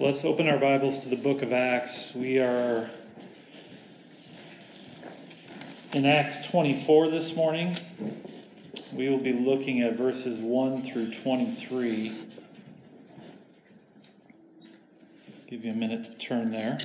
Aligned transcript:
Let's 0.00 0.24
open 0.24 0.48
our 0.48 0.56
Bibles 0.56 1.00
to 1.00 1.10
the 1.10 1.16
book 1.16 1.42
of 1.42 1.52
Acts. 1.52 2.14
We 2.14 2.38
are 2.38 2.88
in 5.92 6.06
Acts 6.06 6.48
24 6.50 7.08
this 7.10 7.36
morning. 7.36 7.76
We 8.94 9.10
will 9.10 9.18
be 9.18 9.34
looking 9.34 9.82
at 9.82 9.98
verses 9.98 10.40
1 10.40 10.80
through 10.80 11.12
23. 11.12 12.16
Give 15.48 15.66
you 15.66 15.70
a 15.70 15.74
minute 15.74 16.04
to 16.04 16.16
turn 16.16 16.50
there. 16.50 16.78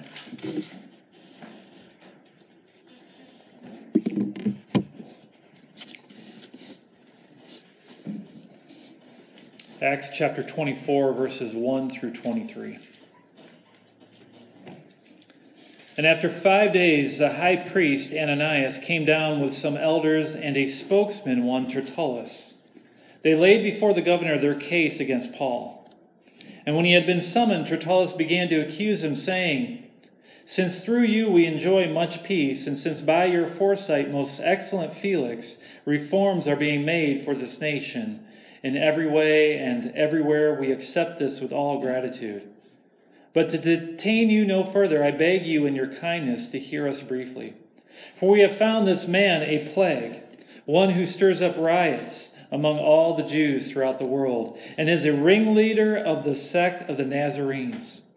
Acts 9.82 10.10
chapter 10.18 10.44
24, 10.44 11.14
verses 11.14 11.56
1 11.56 11.90
through 11.92 12.12
23. 12.12 12.78
And 15.98 16.06
after 16.06 16.28
five 16.28 16.74
days, 16.74 17.20
the 17.20 17.34
high 17.34 17.56
priest 17.56 18.14
Ananias 18.14 18.80
came 18.80 19.06
down 19.06 19.40
with 19.40 19.54
some 19.54 19.78
elders 19.78 20.36
and 20.36 20.58
a 20.58 20.66
spokesman, 20.66 21.46
one 21.46 21.70
Tertullus. 21.70 22.68
They 23.22 23.34
laid 23.34 23.64
before 23.64 23.94
the 23.94 24.02
governor 24.02 24.38
their 24.38 24.56
case 24.56 25.00
against 25.00 25.34
Paul. 25.36 25.90
And 26.66 26.76
when 26.76 26.84
he 26.84 26.92
had 26.92 27.06
been 27.06 27.22
summoned, 27.22 27.68
Tertullus 27.68 28.12
began 28.12 28.50
to 28.50 28.60
accuse 28.60 29.04
him, 29.04 29.16
saying, 29.16 29.84
Since 30.44 30.84
through 30.84 31.04
you 31.04 31.32
we 31.32 31.46
enjoy 31.46 31.88
much 31.88 32.24
peace, 32.24 32.68
and 32.68 32.78
since 32.78 33.02
by 33.02 33.26
your 33.26 33.46
foresight, 33.46 34.12
most 34.12 34.42
excellent 34.44 34.94
Felix, 34.94 35.64
reforms 35.86 36.46
are 36.48 36.58
being 36.58 36.84
made 36.84 37.22
for 37.22 37.34
this 37.34 37.62
nation, 37.62 38.20
in 38.64 38.76
every 38.76 39.08
way 39.08 39.60
and 39.60 39.92
everywhere 39.92 40.60
we 40.60 40.72
accept 40.72 41.20
this 41.20 41.40
with 41.40 41.54
all 41.54 41.80
gratitude. 41.80 42.44
But 43.36 43.50
to 43.50 43.58
detain 43.58 44.30
you 44.30 44.46
no 44.46 44.64
further, 44.64 45.04
I 45.04 45.12
beg 45.12 45.46
you 45.46 45.66
in 45.66 45.76
your 45.76 45.92
kindness 45.92 46.48
to 46.48 46.58
hear 46.58 46.88
us 46.88 47.02
briefly. 47.02 47.54
For 48.16 48.30
we 48.30 48.40
have 48.40 48.56
found 48.56 48.88
this 48.88 49.10
man 49.10 49.44
a 49.44 49.68
plague, 49.68 50.22
one 50.64 50.92
who 50.92 51.06
stirs 51.06 51.42
up 51.42 51.58
riots 51.58 52.40
among 52.50 52.80
all 52.80 53.14
the 53.14 53.28
Jews 53.28 53.70
throughout 53.70 53.98
the 53.98 54.06
world, 54.06 54.58
and 54.78 54.90
is 54.90 55.04
a 55.04 55.12
ringleader 55.12 55.98
of 55.98 56.24
the 56.24 56.34
sect 56.34 56.90
of 56.90 56.96
the 56.96 57.04
Nazarenes. 57.04 58.14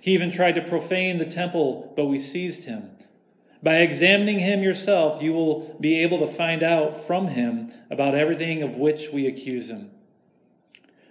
He 0.00 0.14
even 0.14 0.32
tried 0.32 0.56
to 0.56 0.62
profane 0.62 1.18
the 1.18 1.26
temple, 1.26 1.92
but 1.94 2.06
we 2.06 2.18
seized 2.18 2.66
him. 2.66 2.90
By 3.62 3.76
examining 3.76 4.40
him 4.40 4.64
yourself, 4.64 5.22
you 5.22 5.32
will 5.32 5.76
be 5.78 6.02
able 6.02 6.18
to 6.18 6.26
find 6.26 6.64
out 6.64 7.00
from 7.06 7.28
him 7.28 7.70
about 7.88 8.16
everything 8.16 8.64
of 8.64 8.76
which 8.76 9.12
we 9.12 9.28
accuse 9.28 9.70
him. 9.70 9.92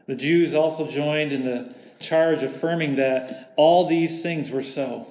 The 0.09 0.15
Jews 0.15 0.55
also 0.55 0.89
joined 0.89 1.31
in 1.31 1.45
the 1.45 1.71
charge 1.99 2.41
affirming 2.41 2.95
that 2.95 3.53
all 3.55 3.85
these 3.85 4.23
things 4.23 4.49
were 4.49 4.63
so. 4.63 5.05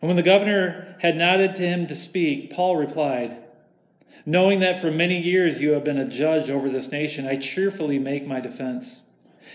And 0.00 0.08
when 0.08 0.16
the 0.16 0.22
governor 0.24 0.96
had 0.98 1.16
nodded 1.16 1.54
to 1.54 1.62
him 1.62 1.86
to 1.86 1.94
speak, 1.94 2.50
Paul 2.50 2.74
replied, 2.74 3.38
Knowing 4.26 4.58
that 4.58 4.80
for 4.80 4.90
many 4.90 5.20
years 5.20 5.60
you 5.60 5.70
have 5.74 5.84
been 5.84 5.98
a 5.98 6.08
judge 6.08 6.50
over 6.50 6.68
this 6.68 6.90
nation, 6.90 7.24
I 7.24 7.36
cheerfully 7.36 8.00
make 8.00 8.26
my 8.26 8.40
defense. 8.40 9.12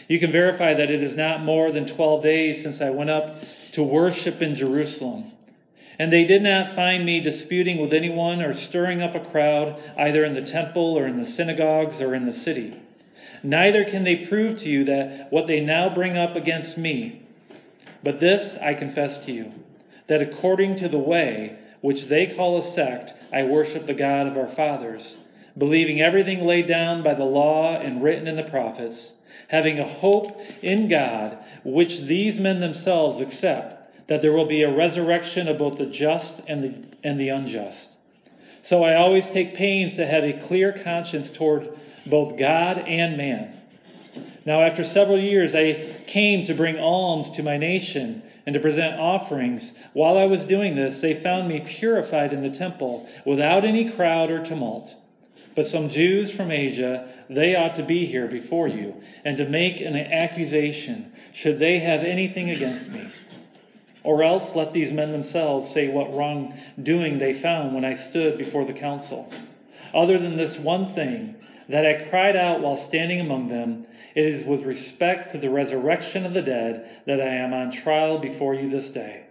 You 0.07 0.19
can 0.19 0.31
verify 0.31 0.73
that 0.73 0.89
it 0.89 1.03
is 1.03 1.17
not 1.17 1.43
more 1.43 1.69
than 1.69 1.85
12 1.85 2.23
days 2.23 2.63
since 2.63 2.79
I 2.79 2.91
went 2.91 3.09
up 3.09 3.43
to 3.73 3.83
worship 3.83 4.41
in 4.41 4.55
Jerusalem. 4.55 5.33
And 5.99 6.13
they 6.13 6.23
did 6.23 6.43
not 6.43 6.71
find 6.71 7.05
me 7.05 7.19
disputing 7.19 7.81
with 7.81 7.93
anyone 7.93 8.41
or 8.41 8.53
stirring 8.53 9.01
up 9.01 9.15
a 9.15 9.19
crowd, 9.19 9.77
either 9.97 10.23
in 10.23 10.33
the 10.33 10.41
temple 10.41 10.97
or 10.97 11.07
in 11.07 11.17
the 11.17 11.25
synagogues 11.25 11.99
or 11.99 12.15
in 12.15 12.25
the 12.25 12.31
city. 12.31 12.79
Neither 13.43 13.83
can 13.83 14.03
they 14.03 14.15
prove 14.15 14.57
to 14.59 14.69
you 14.69 14.83
that 14.85 15.31
what 15.31 15.47
they 15.47 15.59
now 15.59 15.89
bring 15.89 16.17
up 16.17 16.35
against 16.35 16.77
me. 16.77 17.21
But 18.03 18.19
this 18.19 18.57
I 18.61 18.73
confess 18.73 19.25
to 19.25 19.31
you, 19.31 19.53
that 20.07 20.21
according 20.21 20.75
to 20.77 20.87
the 20.87 20.99
way 20.99 21.57
which 21.81 22.05
they 22.05 22.25
call 22.25 22.57
a 22.57 22.63
sect, 22.63 23.13
I 23.31 23.43
worship 23.43 23.85
the 23.85 23.93
God 23.93 24.27
of 24.27 24.37
our 24.37 24.47
fathers, 24.47 25.23
believing 25.57 26.01
everything 26.01 26.45
laid 26.45 26.65
down 26.65 27.03
by 27.03 27.13
the 27.13 27.25
law 27.25 27.75
and 27.75 28.03
written 28.03 28.27
in 28.27 28.35
the 28.35 28.43
prophets, 28.43 29.21
having 29.49 29.79
a 29.79 29.85
hope 29.85 30.41
in 30.61 30.87
God, 30.87 31.37
which 31.63 32.01
these 32.01 32.39
men 32.39 32.59
themselves 32.59 33.19
accept, 33.19 34.07
that 34.07 34.21
there 34.21 34.33
will 34.33 34.45
be 34.45 34.63
a 34.63 34.71
resurrection 34.71 35.47
of 35.47 35.57
both 35.57 35.77
the 35.77 35.85
just 35.85 36.49
and 36.49 36.63
the, 36.63 36.73
and 37.03 37.19
the 37.19 37.29
unjust. 37.29 37.97
So 38.61 38.83
I 38.83 38.95
always 38.95 39.27
take 39.27 39.53
pains 39.53 39.93
to 39.95 40.05
have 40.05 40.23
a 40.23 40.33
clear 40.33 40.73
conscience 40.73 41.31
toward 41.31 41.69
both 42.05 42.37
God 42.37 42.79
and 42.79 43.17
man. 43.17 43.55
Now, 44.45 44.61
after 44.61 44.83
several 44.83 45.19
years, 45.19 45.53
I 45.53 45.73
came 46.07 46.43
to 46.45 46.53
bring 46.53 46.79
alms 46.79 47.29
to 47.31 47.43
my 47.43 47.57
nation 47.57 48.23
and 48.45 48.53
to 48.53 48.59
present 48.59 48.99
offerings. 48.99 49.79
While 49.93 50.17
I 50.17 50.25
was 50.25 50.45
doing 50.45 50.75
this, 50.75 51.01
they 51.01 51.13
found 51.13 51.47
me 51.47 51.59
purified 51.59 52.33
in 52.33 52.41
the 52.41 52.49
temple 52.49 53.07
without 53.25 53.63
any 53.63 53.91
crowd 53.91 54.31
or 54.31 54.43
tumult. 54.43 54.95
But 55.55 55.65
some 55.65 55.89
Jews 55.89 56.33
from 56.35 56.51
Asia, 56.51 57.09
they 57.29 57.55
ought 57.55 57.75
to 57.75 57.83
be 57.83 58.05
here 58.05 58.27
before 58.27 58.67
you 58.67 58.95
and 59.25 59.37
to 59.37 59.45
make 59.45 59.81
an 59.81 59.95
accusation, 59.95 61.11
should 61.33 61.59
they 61.59 61.79
have 61.79 62.03
anything 62.03 62.49
against 62.49 62.91
me. 62.91 63.05
Or 64.03 64.23
else 64.23 64.55
let 64.55 64.73
these 64.73 64.91
men 64.91 65.11
themselves 65.11 65.69
say 65.69 65.89
what 65.89 66.13
wrongdoing 66.13 67.19
they 67.19 67.33
found 67.33 67.75
when 67.75 67.83
I 67.83 67.93
stood 67.93 68.37
before 68.37 68.65
the 68.65 68.73
council. 68.73 69.31
Other 69.93 70.17
than 70.17 70.37
this 70.37 70.57
one 70.57 70.85
thing, 70.85 71.35
that 71.69 71.85
I 71.85 71.93
cried 71.93 72.35
out 72.35 72.61
while 72.61 72.75
standing 72.75 73.21
among 73.21 73.47
them, 73.47 73.85
It 74.15 74.25
is 74.25 74.43
with 74.43 74.63
respect 74.63 75.31
to 75.31 75.37
the 75.37 75.51
resurrection 75.51 76.25
of 76.25 76.33
the 76.33 76.41
dead 76.41 76.89
that 77.05 77.21
I 77.21 77.29
am 77.29 77.53
on 77.53 77.71
trial 77.71 78.17
before 78.17 78.55
you 78.55 78.69
this 78.69 78.89
day. 78.89 79.21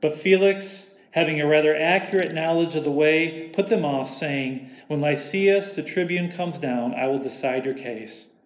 But 0.00 0.14
Felix, 0.14 0.98
having 1.10 1.38
a 1.38 1.46
rather 1.46 1.76
accurate 1.76 2.32
knowledge 2.32 2.74
of 2.74 2.84
the 2.84 2.90
way, 2.90 3.50
put 3.52 3.66
them 3.66 3.84
off, 3.84 4.08
saying, 4.08 4.70
When 4.88 5.02
Lysias 5.02 5.76
the 5.76 5.82
tribune 5.82 6.30
comes 6.30 6.58
down, 6.58 6.94
I 6.94 7.06
will 7.06 7.18
decide 7.18 7.66
your 7.66 7.74
case. 7.74 8.38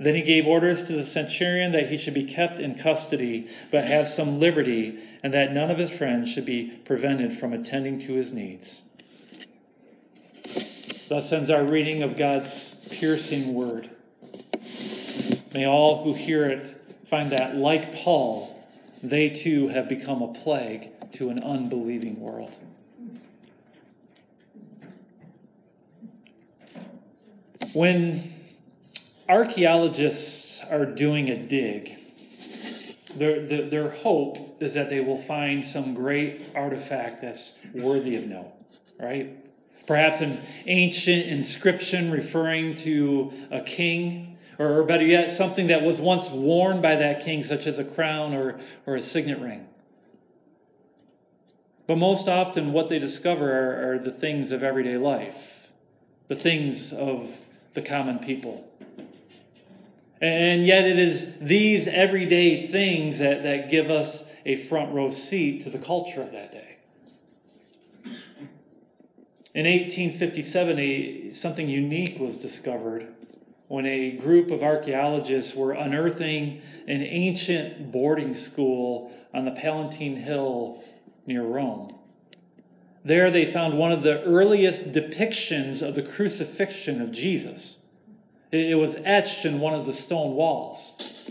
Then 0.00 0.14
he 0.14 0.22
gave 0.22 0.46
orders 0.46 0.82
to 0.84 0.94
the 0.94 1.04
centurion 1.04 1.72
that 1.72 1.90
he 1.90 1.98
should 1.98 2.14
be 2.14 2.24
kept 2.24 2.58
in 2.58 2.74
custody, 2.74 3.46
but 3.70 3.84
have 3.84 4.08
some 4.08 4.40
liberty, 4.40 4.98
and 5.22 5.34
that 5.34 5.52
none 5.52 5.70
of 5.70 5.78
his 5.78 5.90
friends 5.90 6.30
should 6.30 6.46
be 6.46 6.72
prevented 6.84 7.34
from 7.34 7.52
attending 7.52 7.98
to 8.00 8.14
his 8.14 8.32
needs. 8.32 8.88
Thus 11.12 11.30
ends 11.30 11.50
our 11.50 11.62
reading 11.62 12.02
of 12.02 12.16
God's 12.16 12.74
piercing 12.90 13.52
word. 13.52 13.90
May 15.52 15.66
all 15.66 16.02
who 16.02 16.14
hear 16.14 16.46
it 16.46 16.62
find 17.04 17.28
that, 17.32 17.54
like 17.54 17.94
Paul, 17.94 18.66
they 19.02 19.28
too 19.28 19.68
have 19.68 19.90
become 19.90 20.22
a 20.22 20.32
plague 20.32 20.88
to 21.12 21.28
an 21.28 21.44
unbelieving 21.44 22.18
world. 22.18 22.56
When 27.74 28.32
archaeologists 29.28 30.64
are 30.70 30.86
doing 30.86 31.28
a 31.28 31.36
dig, 31.36 31.94
their, 33.16 33.44
their, 33.44 33.68
their, 33.68 33.90
hope 33.90 34.62
is 34.62 34.72
that 34.72 34.88
they 34.88 35.00
will 35.00 35.18
find 35.18 35.62
some 35.62 35.92
great 35.92 36.40
artifact 36.54 37.20
that's 37.20 37.58
worthy 37.74 38.16
of 38.16 38.24
note, 38.26 38.54
right? 38.98 39.36
Perhaps 39.86 40.20
an 40.20 40.40
ancient 40.66 41.26
inscription 41.26 42.10
referring 42.10 42.74
to 42.76 43.32
a 43.50 43.60
king, 43.60 44.36
or 44.58 44.82
better 44.84 45.04
yet, 45.04 45.30
something 45.30 45.68
that 45.68 45.82
was 45.82 46.00
once 46.00 46.30
worn 46.30 46.80
by 46.80 46.96
that 46.96 47.24
king, 47.24 47.42
such 47.42 47.66
as 47.66 47.78
a 47.78 47.84
crown 47.84 48.32
or, 48.32 48.60
or 48.86 48.96
a 48.96 49.02
signet 49.02 49.40
ring. 49.40 49.66
But 51.86 51.98
most 51.98 52.28
often, 52.28 52.72
what 52.72 52.88
they 52.88 52.98
discover 52.98 53.52
are, 53.52 53.94
are 53.94 53.98
the 53.98 54.12
things 54.12 54.52
of 54.52 54.62
everyday 54.62 54.96
life, 54.96 55.72
the 56.28 56.36
things 56.36 56.92
of 56.92 57.40
the 57.74 57.82
common 57.82 58.18
people. 58.18 58.68
And 60.20 60.64
yet, 60.64 60.86
it 60.86 60.98
is 60.98 61.40
these 61.40 61.88
everyday 61.88 62.66
things 62.66 63.18
that, 63.18 63.42
that 63.42 63.70
give 63.70 63.90
us 63.90 64.32
a 64.46 64.54
front 64.56 64.94
row 64.94 65.10
seat 65.10 65.62
to 65.62 65.70
the 65.70 65.78
culture 65.78 66.22
of 66.22 66.30
that 66.32 66.52
day. 66.52 66.71
In 69.54 69.66
1857, 69.66 70.78
a, 70.78 71.30
something 71.30 71.68
unique 71.68 72.18
was 72.18 72.38
discovered 72.38 73.06
when 73.68 73.84
a 73.84 74.12
group 74.12 74.50
of 74.50 74.62
archaeologists 74.62 75.54
were 75.54 75.72
unearthing 75.72 76.62
an 76.88 77.02
ancient 77.02 77.92
boarding 77.92 78.32
school 78.32 79.12
on 79.34 79.44
the 79.44 79.50
Palatine 79.50 80.16
Hill 80.16 80.82
near 81.26 81.42
Rome. 81.42 81.94
There 83.04 83.30
they 83.30 83.44
found 83.44 83.76
one 83.76 83.92
of 83.92 84.02
the 84.02 84.22
earliest 84.22 84.92
depictions 84.92 85.86
of 85.86 85.94
the 85.96 86.02
crucifixion 86.02 87.02
of 87.02 87.12
Jesus. 87.12 87.86
It 88.52 88.78
was 88.78 88.96
etched 89.04 89.44
in 89.44 89.60
one 89.60 89.74
of 89.74 89.84
the 89.84 89.92
stone 89.92 90.34
walls. 90.34 91.26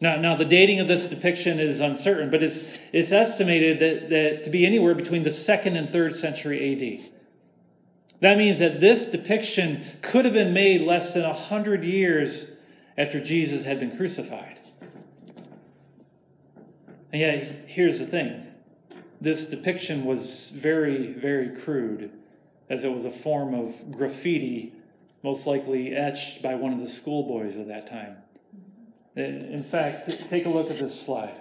Now, 0.00 0.16
now 0.16 0.34
the 0.34 0.44
dating 0.44 0.80
of 0.80 0.88
this 0.88 1.06
depiction 1.06 1.60
is 1.60 1.80
uncertain, 1.80 2.30
but 2.30 2.42
it's, 2.42 2.78
it's 2.92 3.12
estimated 3.12 3.78
that, 3.78 4.10
that 4.10 4.42
to 4.44 4.50
be 4.50 4.64
anywhere 4.64 4.94
between 4.94 5.22
the 5.22 5.30
second 5.30 5.76
and 5.76 5.88
third 5.88 6.14
century 6.14 7.02
AD. 7.04 7.17
That 8.20 8.36
means 8.36 8.58
that 8.58 8.80
this 8.80 9.06
depiction 9.06 9.82
could 10.02 10.24
have 10.24 10.34
been 10.34 10.52
made 10.52 10.82
less 10.82 11.14
than 11.14 11.22
100 11.22 11.84
years 11.84 12.56
after 12.96 13.22
Jesus 13.22 13.64
had 13.64 13.78
been 13.78 13.96
crucified. 13.96 14.58
And 17.12 17.20
yet, 17.22 17.64
here's 17.66 17.98
the 17.98 18.06
thing 18.06 18.44
this 19.20 19.50
depiction 19.50 20.04
was 20.04 20.50
very, 20.50 21.12
very 21.12 21.56
crude, 21.56 22.10
as 22.68 22.84
it 22.84 22.92
was 22.92 23.04
a 23.04 23.10
form 23.10 23.54
of 23.54 23.92
graffiti, 23.92 24.72
most 25.22 25.46
likely 25.46 25.94
etched 25.94 26.42
by 26.42 26.54
one 26.54 26.72
of 26.72 26.80
the 26.80 26.88
schoolboys 26.88 27.56
of 27.56 27.66
that 27.66 27.86
time. 27.86 28.16
In 29.16 29.64
fact, 29.64 30.28
take 30.28 30.46
a 30.46 30.48
look 30.48 30.70
at 30.70 30.78
this 30.78 31.00
slide. 31.00 31.40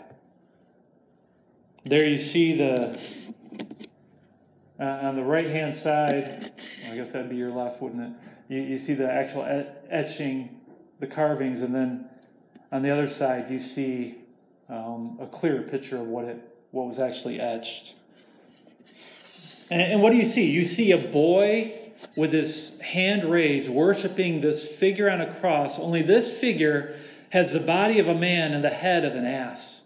There 1.85 2.05
you 2.05 2.17
see 2.17 2.57
the, 2.57 2.99
uh, 4.79 4.83
on 4.83 5.15
the 5.15 5.23
right 5.23 5.47
hand 5.47 5.73
side, 5.73 6.51
I 6.89 6.95
guess 6.95 7.11
that'd 7.11 7.29
be 7.29 7.35
your 7.35 7.49
left, 7.49 7.81
wouldn't 7.81 8.01
it? 8.01 8.11
You, 8.53 8.61
you 8.61 8.77
see 8.77 8.93
the 8.93 9.11
actual 9.11 9.43
etching, 9.89 10.61
the 10.99 11.07
carvings, 11.07 11.63
and 11.63 11.73
then 11.73 12.09
on 12.71 12.81
the 12.81 12.91
other 12.91 13.07
side 13.07 13.49
you 13.49 13.59
see 13.59 14.15
um, 14.69 15.17
a 15.21 15.27
clearer 15.27 15.61
picture 15.61 15.97
of 15.97 16.07
what 16.07 16.25
it 16.25 16.41
what 16.71 16.87
was 16.87 16.99
actually 16.99 17.39
etched. 17.39 17.95
And, 19.69 19.81
and 19.81 20.01
what 20.01 20.11
do 20.11 20.17
you 20.17 20.25
see? 20.25 20.51
You 20.51 20.65
see 20.65 20.91
a 20.91 20.97
boy 20.97 21.73
with 22.15 22.31
his 22.31 22.79
hand 22.81 23.23
raised, 23.23 23.69
worshiping 23.69 24.41
this 24.41 24.75
figure 24.75 25.09
on 25.09 25.21
a 25.21 25.33
cross. 25.35 25.79
Only 25.79 26.01
this 26.01 26.37
figure 26.37 26.95
has 27.31 27.53
the 27.53 27.59
body 27.59 27.99
of 27.99 28.07
a 28.07 28.13
man 28.13 28.53
and 28.53 28.63
the 28.63 28.69
head 28.69 29.05
of 29.05 29.15
an 29.15 29.25
ass. 29.25 29.83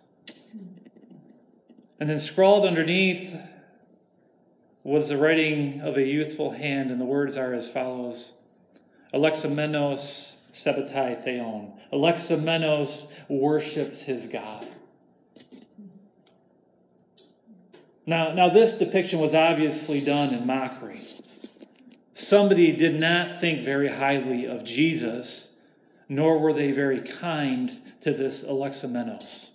And 1.99 2.09
then 2.09 2.19
scrawled 2.19 2.65
underneath 2.65 3.39
was 4.83 5.09
the 5.09 5.17
writing 5.17 5.81
of 5.81 5.97
a 5.97 6.03
youthful 6.03 6.51
hand, 6.51 6.91
and 6.91 6.99
the 6.99 7.05
words 7.05 7.37
are 7.37 7.53
as 7.53 7.69
follows 7.69 8.37
Alexamenos 9.13 10.41
Sabbatai 10.51 11.23
Theon. 11.23 11.73
Alexamenos 11.93 13.11
worships 13.29 14.03
his 14.03 14.27
God. 14.27 14.67
Now, 18.05 18.33
now, 18.33 18.49
this 18.49 18.73
depiction 18.73 19.19
was 19.19 19.35
obviously 19.35 20.01
done 20.01 20.33
in 20.33 20.45
mockery. 20.45 21.01
Somebody 22.13 22.71
did 22.71 22.99
not 22.99 23.39
think 23.39 23.61
very 23.61 23.89
highly 23.89 24.45
of 24.45 24.63
Jesus, 24.63 25.57
nor 26.09 26.39
were 26.39 26.51
they 26.51 26.71
very 26.71 26.99
kind 27.01 27.71
to 28.01 28.11
this 28.11 28.43
Alexamenos. 28.43 29.51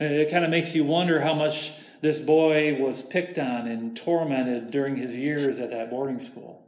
It 0.00 0.30
kind 0.30 0.44
of 0.44 0.50
makes 0.50 0.74
you 0.74 0.84
wonder 0.84 1.20
how 1.20 1.32
much 1.32 1.72
this 2.02 2.20
boy 2.20 2.76
was 2.82 3.00
picked 3.00 3.38
on 3.38 3.68
and 3.68 3.96
tormented 3.96 4.72
during 4.72 4.96
his 4.96 5.16
years 5.16 5.60
at 5.60 5.70
that 5.70 5.88
boarding 5.88 6.18
school. 6.18 6.62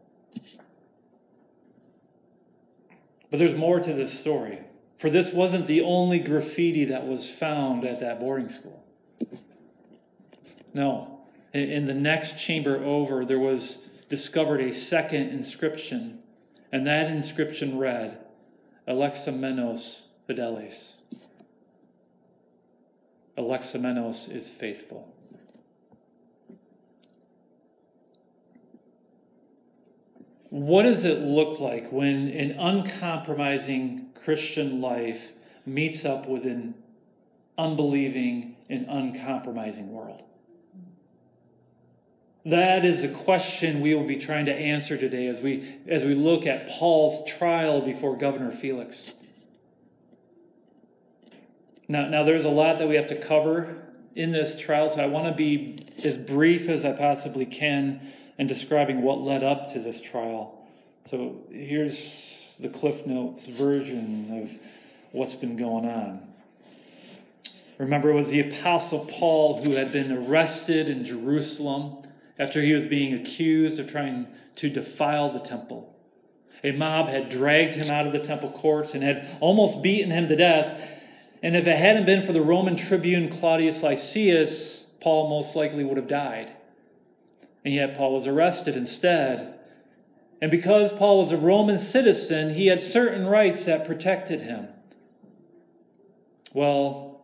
But 3.31 3.41
there's 3.41 3.57
more 3.57 3.81
to 3.81 3.93
this 3.93 4.17
story, 4.19 4.61
for 4.97 5.11
this 5.11 5.33
wasn't 5.33 5.67
the 5.67 5.81
only 5.81 6.21
graffiti 6.21 6.85
that 6.87 7.09
was 7.09 7.29
found 7.29 7.85
at 7.85 7.99
that 7.99 8.21
boarding 8.21 8.49
school. 8.49 8.85
No. 10.73 11.21
In 11.53 11.87
the 11.87 11.95
next 11.95 12.41
chamber 12.41 12.77
over, 12.85 13.25
there 13.25 13.41
was 13.41 13.89
discovered 14.09 14.61
a 14.61 14.73
second 14.73 15.31
inscription, 15.31 16.21
and 16.71 16.87
that 16.87 17.11
inscription 17.11 17.77
read, 17.77 18.19
Alexamenos 18.87 20.07
Fidelis. 20.29 21.03
Alexamenos 23.37 24.31
is 24.31 24.49
faithful. 24.49 25.13
What 30.55 30.85
does 30.85 31.05
it 31.05 31.19
look 31.19 31.59
like 31.59 31.91
when 31.91 32.29
an 32.29 32.53
uncompromising 32.53 34.11
Christian 34.15 34.81
life 34.81 35.33
meets 35.67 36.05
up 36.05 36.29
with 36.29 36.47
an 36.47 36.77
unbelieving 37.59 38.55
and 38.71 38.87
uncompromising 38.89 39.91
world? 39.91 40.23
That 42.45 42.85
is 42.85 43.03
a 43.03 43.09
question 43.09 43.81
we 43.81 43.97
will 43.97 44.06
be 44.06 44.17
trying 44.17 44.47
to 44.47 44.55
answer 44.55 44.97
today 44.97 45.27
as 45.27 45.41
we, 45.41 45.77
as 45.89 46.05
we 46.05 46.15
look 46.15 46.47
at 46.47 46.69
Paul's 46.69 47.27
trial 47.27 47.81
before 47.81 48.17
Governor 48.17 48.53
Felix. 48.53 49.11
Now, 51.89 52.06
now, 52.09 52.23
there's 52.23 52.45
a 52.45 52.49
lot 52.49 52.79
that 52.79 52.89
we 52.89 52.95
have 52.95 53.09
to 53.09 53.19
cover 53.19 53.83
in 54.15 54.31
this 54.31 54.56
trial, 54.61 54.89
so 54.89 55.03
I 55.03 55.06
want 55.09 55.27
to 55.27 55.35
be 55.35 55.79
as 56.05 56.17
brief 56.17 56.69
as 56.69 56.85
I 56.85 56.93
possibly 56.93 57.45
can 57.45 58.01
in 58.39 58.47
describing 58.47 59.03
what 59.03 59.21
led 59.21 59.43
up 59.43 59.73
to 59.73 59.79
this 59.79 60.01
trial. 60.01 60.67
So 61.05 61.37
here's 61.51 62.57
the 62.61 62.69
Cliff 62.69 63.07
Notes 63.07 63.47
version 63.47 64.43
of 64.43 64.51
what's 65.13 65.35
been 65.35 65.57
going 65.57 65.87
on. 65.87 66.21
Remember, 67.79 68.11
it 68.11 68.15
was 68.15 68.31
the 68.31 68.49
Apostle 68.49 69.07
Paul 69.11 69.63
who 69.63 69.73
had 69.73 69.93
been 69.93 70.13
arrested 70.13 70.89
in 70.89 71.05
Jerusalem 71.05 71.99
after 72.39 72.61
he 72.63 72.73
was 72.73 72.87
being 72.87 73.15
accused 73.15 73.79
of 73.79 73.91
trying 73.91 74.27
to 74.57 74.71
defile 74.71 75.31
the 75.31 75.41
temple. 75.41 75.95
A 76.63 76.73
mob 76.73 77.09
had 77.09 77.29
dragged 77.29 77.75
him 77.75 77.91
out 77.91 78.07
of 78.07 78.13
the 78.13 78.21
temple 78.21 78.51
courts 78.51 78.95
and 78.95 79.03
had 79.03 79.29
almost 79.41 79.83
beaten 79.83 80.11
him 80.11 80.29
to 80.29 80.37
death. 80.37 81.05
And 81.43 81.57
if 81.57 81.67
it 81.67 81.77
hadn't 81.77 82.07
been 82.07 82.23
for 82.23 82.33
the 82.33 82.41
Roman 82.41 82.77
tribune 82.77 83.29
Claudius 83.29 83.83
Lysias, 83.83 84.97
Paul 85.01 85.29
most 85.29 85.55
likely 85.57 85.85
would 85.85 85.99
have 85.99 86.09
died. 86.09 86.53
And 87.65 87.75
yet 87.75 87.97
Paul 87.97 88.13
was 88.13 88.27
arrested 88.27 88.77
instead. 88.77 89.59
And 90.41 90.51
because 90.51 90.93
Paul 90.93 91.19
was 91.19 91.33
a 91.33 91.37
Roman 91.37 91.79
citizen, 91.79 92.55
he 92.55 92.67
had 92.67 92.81
certain 92.81 93.27
rights 93.27 93.65
that 93.65 93.87
protected 93.87 94.43
him. 94.43 94.69
Well, 96.53 97.23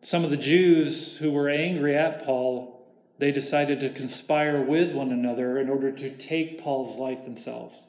some 0.00 0.24
of 0.24 0.30
the 0.30 0.36
Jews 0.36 1.18
who 1.18 1.30
were 1.30 1.48
angry 1.48 1.96
at 1.96 2.24
Paul 2.24 2.78
they 3.18 3.32
decided 3.32 3.80
to 3.80 3.90
conspire 3.90 4.62
with 4.62 4.92
one 4.92 5.10
another 5.10 5.58
in 5.58 5.68
order 5.68 5.90
to 5.90 6.10
take 6.10 6.62
Paul's 6.62 6.96
life 6.96 7.24
themselves. 7.24 7.84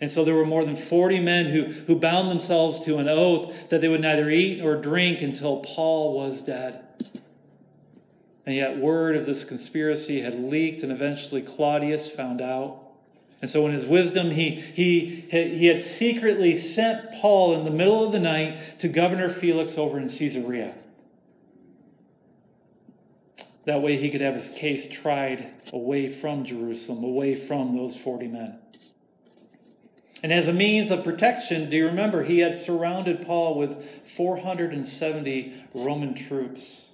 And 0.00 0.10
so 0.10 0.24
there 0.24 0.34
were 0.34 0.44
more 0.44 0.64
than 0.64 0.76
40 0.76 1.20
men 1.20 1.46
who, 1.46 1.64
who 1.64 1.96
bound 1.96 2.30
themselves 2.30 2.84
to 2.84 2.98
an 2.98 3.08
oath 3.08 3.70
that 3.70 3.80
they 3.80 3.88
would 3.88 4.02
neither 4.02 4.28
eat 4.28 4.58
nor 4.58 4.76
drink 4.76 5.22
until 5.22 5.60
Paul 5.60 6.14
was 6.14 6.42
dead. 6.42 6.83
And 8.46 8.54
yet, 8.54 8.78
word 8.78 9.16
of 9.16 9.24
this 9.26 9.42
conspiracy 9.42 10.20
had 10.20 10.34
leaked, 10.34 10.82
and 10.82 10.92
eventually 10.92 11.40
Claudius 11.40 12.10
found 12.10 12.42
out. 12.42 12.78
And 13.40 13.50
so, 13.50 13.66
in 13.66 13.72
his 13.72 13.86
wisdom, 13.86 14.30
he, 14.30 14.50
he, 14.50 15.06
he 15.06 15.66
had 15.66 15.80
secretly 15.80 16.54
sent 16.54 17.12
Paul 17.12 17.54
in 17.54 17.64
the 17.64 17.70
middle 17.70 18.04
of 18.04 18.12
the 18.12 18.18
night 18.18 18.58
to 18.78 18.88
Governor 18.88 19.28
Felix 19.28 19.78
over 19.78 19.98
in 19.98 20.08
Caesarea. 20.08 20.74
That 23.64 23.80
way 23.80 23.96
he 23.96 24.10
could 24.10 24.20
have 24.20 24.34
his 24.34 24.50
case 24.50 24.86
tried 24.88 25.50
away 25.72 26.08
from 26.08 26.44
Jerusalem, 26.44 27.02
away 27.02 27.34
from 27.34 27.76
those 27.76 27.96
40 27.96 28.28
men. 28.28 28.58
And 30.22 30.32
as 30.32 30.48
a 30.48 30.52
means 30.52 30.90
of 30.90 31.04
protection, 31.04 31.68
do 31.68 31.76
you 31.76 31.86
remember 31.86 32.22
he 32.22 32.38
had 32.38 32.56
surrounded 32.56 33.26
Paul 33.26 33.58
with 33.58 33.84
470 34.06 35.54
Roman 35.74 36.14
troops? 36.14 36.93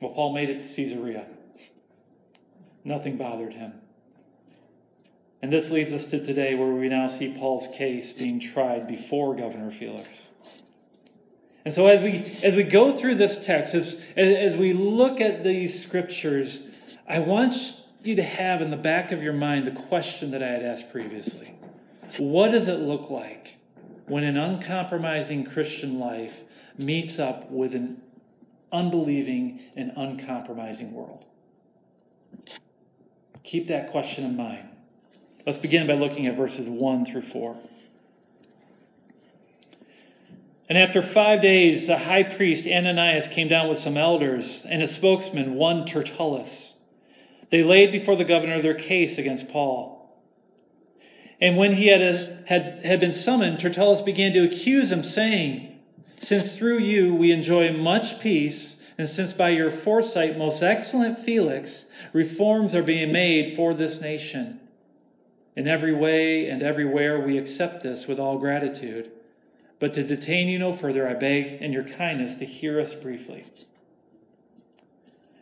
Well, 0.00 0.12
Paul 0.12 0.32
made 0.32 0.50
it 0.50 0.60
to 0.60 0.74
Caesarea. 0.74 1.26
Nothing 2.84 3.16
bothered 3.16 3.52
him. 3.52 3.74
And 5.42 5.52
this 5.52 5.70
leads 5.70 5.92
us 5.92 6.04
to 6.10 6.24
today, 6.24 6.54
where 6.54 6.68
we 6.68 6.88
now 6.88 7.06
see 7.06 7.34
Paul's 7.38 7.68
case 7.68 8.12
being 8.12 8.40
tried 8.40 8.86
before 8.86 9.34
Governor 9.34 9.70
Felix. 9.70 10.32
And 11.64 11.72
so 11.72 11.86
as 11.86 12.02
we 12.02 12.24
as 12.42 12.56
we 12.56 12.62
go 12.62 12.92
through 12.92 13.16
this 13.16 13.44
text, 13.44 13.74
as, 13.74 14.06
as 14.16 14.56
we 14.56 14.72
look 14.72 15.20
at 15.20 15.44
these 15.44 15.82
scriptures, 15.82 16.70
I 17.06 17.18
want 17.18 17.54
you 18.02 18.16
to 18.16 18.22
have 18.22 18.62
in 18.62 18.70
the 18.70 18.76
back 18.76 19.12
of 19.12 19.22
your 19.22 19.34
mind 19.34 19.66
the 19.66 19.72
question 19.72 20.30
that 20.30 20.42
I 20.42 20.48
had 20.48 20.62
asked 20.62 20.90
previously. 20.90 21.54
What 22.18 22.50
does 22.50 22.68
it 22.68 22.80
look 22.80 23.10
like 23.10 23.58
when 24.06 24.24
an 24.24 24.36
uncompromising 24.36 25.44
Christian 25.44 25.98
life 25.98 26.42
meets 26.78 27.18
up 27.18 27.50
with 27.50 27.74
an 27.74 28.00
unbelieving 28.72 29.60
and 29.76 29.92
uncompromising 29.96 30.92
world? 30.92 31.24
Keep 33.42 33.68
that 33.68 33.90
question 33.90 34.24
in 34.24 34.36
mind. 34.36 34.68
Let's 35.46 35.58
begin 35.58 35.86
by 35.86 35.94
looking 35.94 36.26
at 36.26 36.36
verses 36.36 36.68
1 36.68 37.06
through 37.06 37.22
4. 37.22 37.56
And 40.68 40.78
after 40.78 41.02
five 41.02 41.42
days, 41.42 41.88
the 41.88 41.98
high 41.98 42.22
priest 42.22 42.66
Ananias 42.66 43.26
came 43.26 43.48
down 43.48 43.68
with 43.68 43.78
some 43.78 43.96
elders 43.96 44.64
and 44.70 44.82
a 44.82 44.86
spokesman, 44.86 45.54
one 45.54 45.84
Tertullus. 45.84 46.84
They 47.50 47.64
laid 47.64 47.90
before 47.90 48.14
the 48.14 48.24
governor 48.24 48.60
their 48.62 48.74
case 48.74 49.18
against 49.18 49.50
Paul. 49.50 50.16
And 51.40 51.56
when 51.56 51.72
he 51.72 51.88
had, 51.88 52.02
a, 52.02 52.42
had, 52.46 52.62
had 52.84 53.00
been 53.00 53.12
summoned, 53.12 53.58
Tertullus 53.58 54.02
began 54.02 54.32
to 54.34 54.44
accuse 54.44 54.92
him, 54.92 55.02
saying, 55.02 55.69
Since 56.20 56.54
through 56.54 56.78
you 56.80 57.14
we 57.14 57.32
enjoy 57.32 57.72
much 57.72 58.20
peace, 58.20 58.92
and 58.98 59.08
since 59.08 59.32
by 59.32 59.48
your 59.48 59.70
foresight, 59.70 60.36
most 60.36 60.62
excellent 60.62 61.18
Felix, 61.18 61.90
reforms 62.12 62.74
are 62.74 62.82
being 62.82 63.10
made 63.10 63.54
for 63.54 63.72
this 63.72 64.02
nation, 64.02 64.60
in 65.56 65.66
every 65.66 65.94
way 65.94 66.50
and 66.50 66.62
everywhere 66.62 67.18
we 67.18 67.38
accept 67.38 67.82
this 67.82 68.06
with 68.06 68.20
all 68.20 68.38
gratitude. 68.38 69.10
But 69.78 69.94
to 69.94 70.04
detain 70.04 70.48
you 70.48 70.58
no 70.58 70.74
further, 70.74 71.08
I 71.08 71.14
beg 71.14 71.62
in 71.62 71.72
your 71.72 71.84
kindness 71.84 72.34
to 72.36 72.44
hear 72.44 72.78
us 72.78 72.92
briefly. 72.92 73.44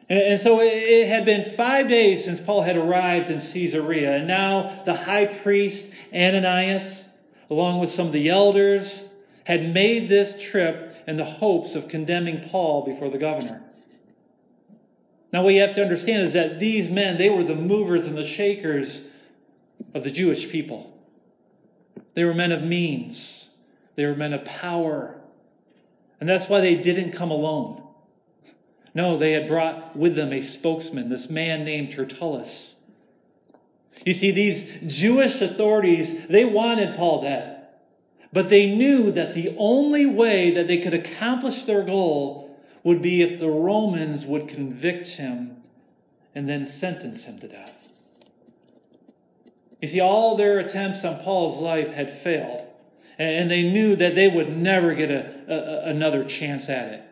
And, 0.08 0.38
so 0.38 0.60
it 0.60 1.08
had 1.08 1.24
been 1.24 1.42
five 1.42 1.88
days 1.88 2.24
since 2.24 2.38
Paul 2.38 2.62
had 2.62 2.76
arrived 2.76 3.30
in 3.30 3.40
Caesarea, 3.40 4.18
and 4.18 4.28
now 4.28 4.82
the 4.84 4.94
high 4.94 5.26
priest 5.26 5.92
Ananias, 6.14 7.18
along 7.50 7.80
with 7.80 7.90
some 7.90 8.06
of 8.06 8.12
the 8.12 8.28
elders, 8.28 9.07
had 9.48 9.72
made 9.72 10.10
this 10.10 10.38
trip 10.50 10.94
in 11.06 11.16
the 11.16 11.24
hopes 11.24 11.74
of 11.74 11.88
condemning 11.88 12.38
Paul 12.38 12.84
before 12.84 13.08
the 13.08 13.16
governor. 13.16 13.62
Now, 15.32 15.42
what 15.42 15.54
you 15.54 15.62
have 15.62 15.72
to 15.76 15.82
understand 15.82 16.24
is 16.24 16.34
that 16.34 16.58
these 16.58 16.90
men, 16.90 17.16
they 17.16 17.30
were 17.30 17.42
the 17.42 17.54
movers 17.54 18.06
and 18.06 18.16
the 18.16 18.26
shakers 18.26 19.10
of 19.94 20.04
the 20.04 20.10
Jewish 20.10 20.50
people. 20.50 20.94
They 22.12 22.24
were 22.24 22.34
men 22.34 22.52
of 22.52 22.62
means, 22.62 23.58
they 23.96 24.04
were 24.04 24.14
men 24.14 24.34
of 24.34 24.44
power. 24.44 25.18
And 26.20 26.28
that's 26.28 26.50
why 26.50 26.60
they 26.60 26.74
didn't 26.74 27.12
come 27.12 27.30
alone. 27.30 27.82
No, 28.92 29.16
they 29.16 29.32
had 29.32 29.48
brought 29.48 29.96
with 29.96 30.14
them 30.14 30.30
a 30.30 30.42
spokesman, 30.42 31.08
this 31.08 31.30
man 31.30 31.64
named 31.64 31.92
Tertullus. 31.92 32.82
You 34.04 34.12
see, 34.12 34.30
these 34.30 34.78
Jewish 34.86 35.40
authorities, 35.40 36.28
they 36.28 36.44
wanted 36.44 36.96
Paul 36.96 37.22
dead. 37.22 37.57
But 38.32 38.48
they 38.48 38.74
knew 38.74 39.10
that 39.12 39.34
the 39.34 39.54
only 39.56 40.06
way 40.06 40.50
that 40.50 40.66
they 40.66 40.78
could 40.78 40.94
accomplish 40.94 41.62
their 41.62 41.82
goal 41.82 42.58
would 42.82 43.00
be 43.00 43.22
if 43.22 43.38
the 43.38 43.48
Romans 43.48 44.26
would 44.26 44.48
convict 44.48 45.16
him 45.16 45.56
and 46.34 46.48
then 46.48 46.64
sentence 46.64 47.24
him 47.24 47.38
to 47.38 47.48
death. 47.48 47.88
You 49.80 49.88
see, 49.88 50.00
all 50.00 50.36
their 50.36 50.58
attempts 50.58 51.04
on 51.04 51.20
Paul's 51.20 51.58
life 51.58 51.94
had 51.94 52.10
failed, 52.10 52.66
and 53.18 53.50
they 53.50 53.62
knew 53.62 53.96
that 53.96 54.14
they 54.14 54.28
would 54.28 54.56
never 54.56 54.92
get 54.94 55.10
a, 55.10 55.86
a, 55.86 55.90
another 55.90 56.24
chance 56.24 56.68
at 56.68 56.92
it 56.92 57.02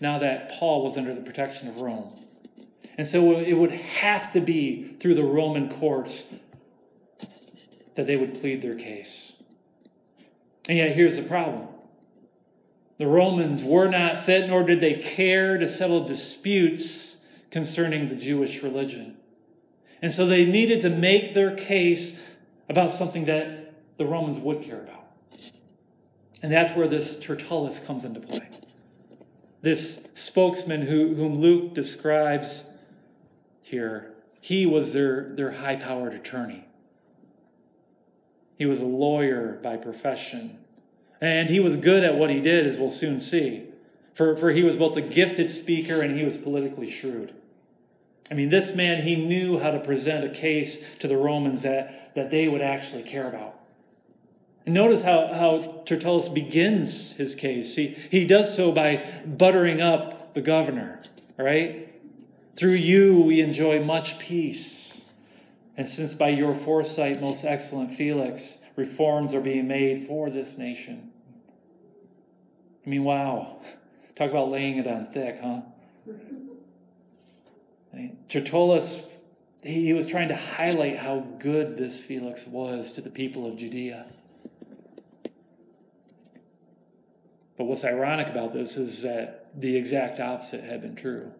now 0.00 0.18
that 0.18 0.50
Paul 0.50 0.82
was 0.82 0.96
under 0.96 1.14
the 1.14 1.20
protection 1.20 1.68
of 1.68 1.78
Rome. 1.78 2.12
And 2.96 3.06
so 3.06 3.38
it 3.38 3.54
would 3.54 3.70
have 3.70 4.32
to 4.32 4.40
be 4.40 4.84
through 5.00 5.14
the 5.14 5.24
Roman 5.24 5.68
courts 5.68 6.34
that 7.94 8.06
they 8.06 8.16
would 8.16 8.34
plead 8.34 8.62
their 8.62 8.74
case. 8.74 9.39
And 10.68 10.78
yet, 10.78 10.94
here's 10.94 11.16
the 11.16 11.22
problem 11.22 11.68
the 12.98 13.06
Romans 13.06 13.64
were 13.64 13.88
not 13.88 14.18
fit, 14.18 14.48
nor 14.48 14.62
did 14.62 14.82
they 14.82 14.94
care 14.94 15.56
to 15.56 15.66
settle 15.66 16.04
disputes 16.04 17.24
concerning 17.50 18.08
the 18.08 18.14
Jewish 18.14 18.62
religion. 18.62 19.16
And 20.02 20.12
so 20.12 20.26
they 20.26 20.44
needed 20.44 20.82
to 20.82 20.90
make 20.90 21.32
their 21.32 21.56
case 21.56 22.36
about 22.68 22.90
something 22.90 23.24
that 23.24 23.72
the 23.96 24.04
Romans 24.04 24.38
would 24.38 24.62
care 24.62 24.82
about. 24.82 25.06
And 26.42 26.52
that's 26.52 26.76
where 26.76 26.88
this 26.88 27.18
Tertullus 27.18 27.80
comes 27.80 28.04
into 28.04 28.20
play. 28.20 28.48
This 29.62 30.08
spokesman 30.14 30.82
who, 30.82 31.14
whom 31.14 31.36
Luke 31.36 31.74
describes 31.74 32.70
here, 33.62 34.12
he 34.40 34.64
was 34.64 34.92
their, 34.92 35.34
their 35.34 35.50
high 35.50 35.76
powered 35.76 36.14
attorney. 36.14 36.64
He 38.60 38.66
was 38.66 38.82
a 38.82 38.86
lawyer 38.86 39.58
by 39.62 39.78
profession. 39.78 40.58
And 41.18 41.48
he 41.48 41.60
was 41.60 41.76
good 41.76 42.04
at 42.04 42.16
what 42.16 42.28
he 42.28 42.40
did, 42.40 42.66
as 42.66 42.76
we'll 42.76 42.90
soon 42.90 43.18
see. 43.18 43.64
For, 44.12 44.36
for 44.36 44.50
he 44.50 44.62
was 44.64 44.76
both 44.76 44.98
a 44.98 45.00
gifted 45.00 45.48
speaker 45.48 46.02
and 46.02 46.14
he 46.14 46.26
was 46.26 46.36
politically 46.36 46.90
shrewd. 46.90 47.32
I 48.30 48.34
mean, 48.34 48.50
this 48.50 48.76
man, 48.76 49.00
he 49.00 49.16
knew 49.16 49.58
how 49.58 49.70
to 49.70 49.80
present 49.80 50.26
a 50.26 50.28
case 50.28 50.98
to 50.98 51.08
the 51.08 51.16
Romans 51.16 51.62
that, 51.62 52.14
that 52.14 52.30
they 52.30 52.48
would 52.48 52.60
actually 52.60 53.02
care 53.02 53.26
about. 53.26 53.58
And 54.66 54.74
notice 54.74 55.02
how, 55.02 55.32
how 55.32 55.82
Tertullus 55.86 56.28
begins 56.28 57.16
his 57.16 57.34
case. 57.34 57.74
He, 57.74 57.86
he 57.86 58.26
does 58.26 58.54
so 58.54 58.72
by 58.72 59.06
buttering 59.24 59.80
up 59.80 60.34
the 60.34 60.42
governor, 60.42 61.00
right? 61.38 61.88
Through 62.56 62.72
you 62.72 63.22
we 63.22 63.40
enjoy 63.40 63.82
much 63.82 64.18
peace. 64.18 64.99
And 65.76 65.86
since 65.86 66.14
by 66.14 66.28
your 66.28 66.54
foresight, 66.54 67.20
most 67.20 67.44
excellent 67.44 67.90
Felix, 67.90 68.64
reforms 68.76 69.34
are 69.34 69.40
being 69.40 69.68
made 69.68 70.04
for 70.06 70.30
this 70.30 70.58
nation. 70.58 71.10
I 72.84 72.90
mean, 72.90 73.04
wow. 73.04 73.60
Talk 74.16 74.30
about 74.30 74.50
laying 74.50 74.76
it 74.78 74.86
on 74.86 75.06
thick, 75.06 75.38
huh? 75.40 75.62
Tertullus, 78.28 79.06
he 79.62 79.92
was 79.92 80.06
trying 80.06 80.28
to 80.28 80.36
highlight 80.36 80.96
how 80.96 81.20
good 81.38 81.76
this 81.76 82.00
Felix 82.00 82.46
was 82.46 82.92
to 82.92 83.00
the 83.00 83.10
people 83.10 83.46
of 83.46 83.56
Judea. 83.56 84.06
But 87.58 87.64
what's 87.64 87.84
ironic 87.84 88.28
about 88.28 88.52
this 88.52 88.76
is 88.76 89.02
that 89.02 89.50
the 89.60 89.76
exact 89.76 90.20
opposite 90.20 90.64
had 90.64 90.80
been 90.80 90.94
true. 90.94 91.32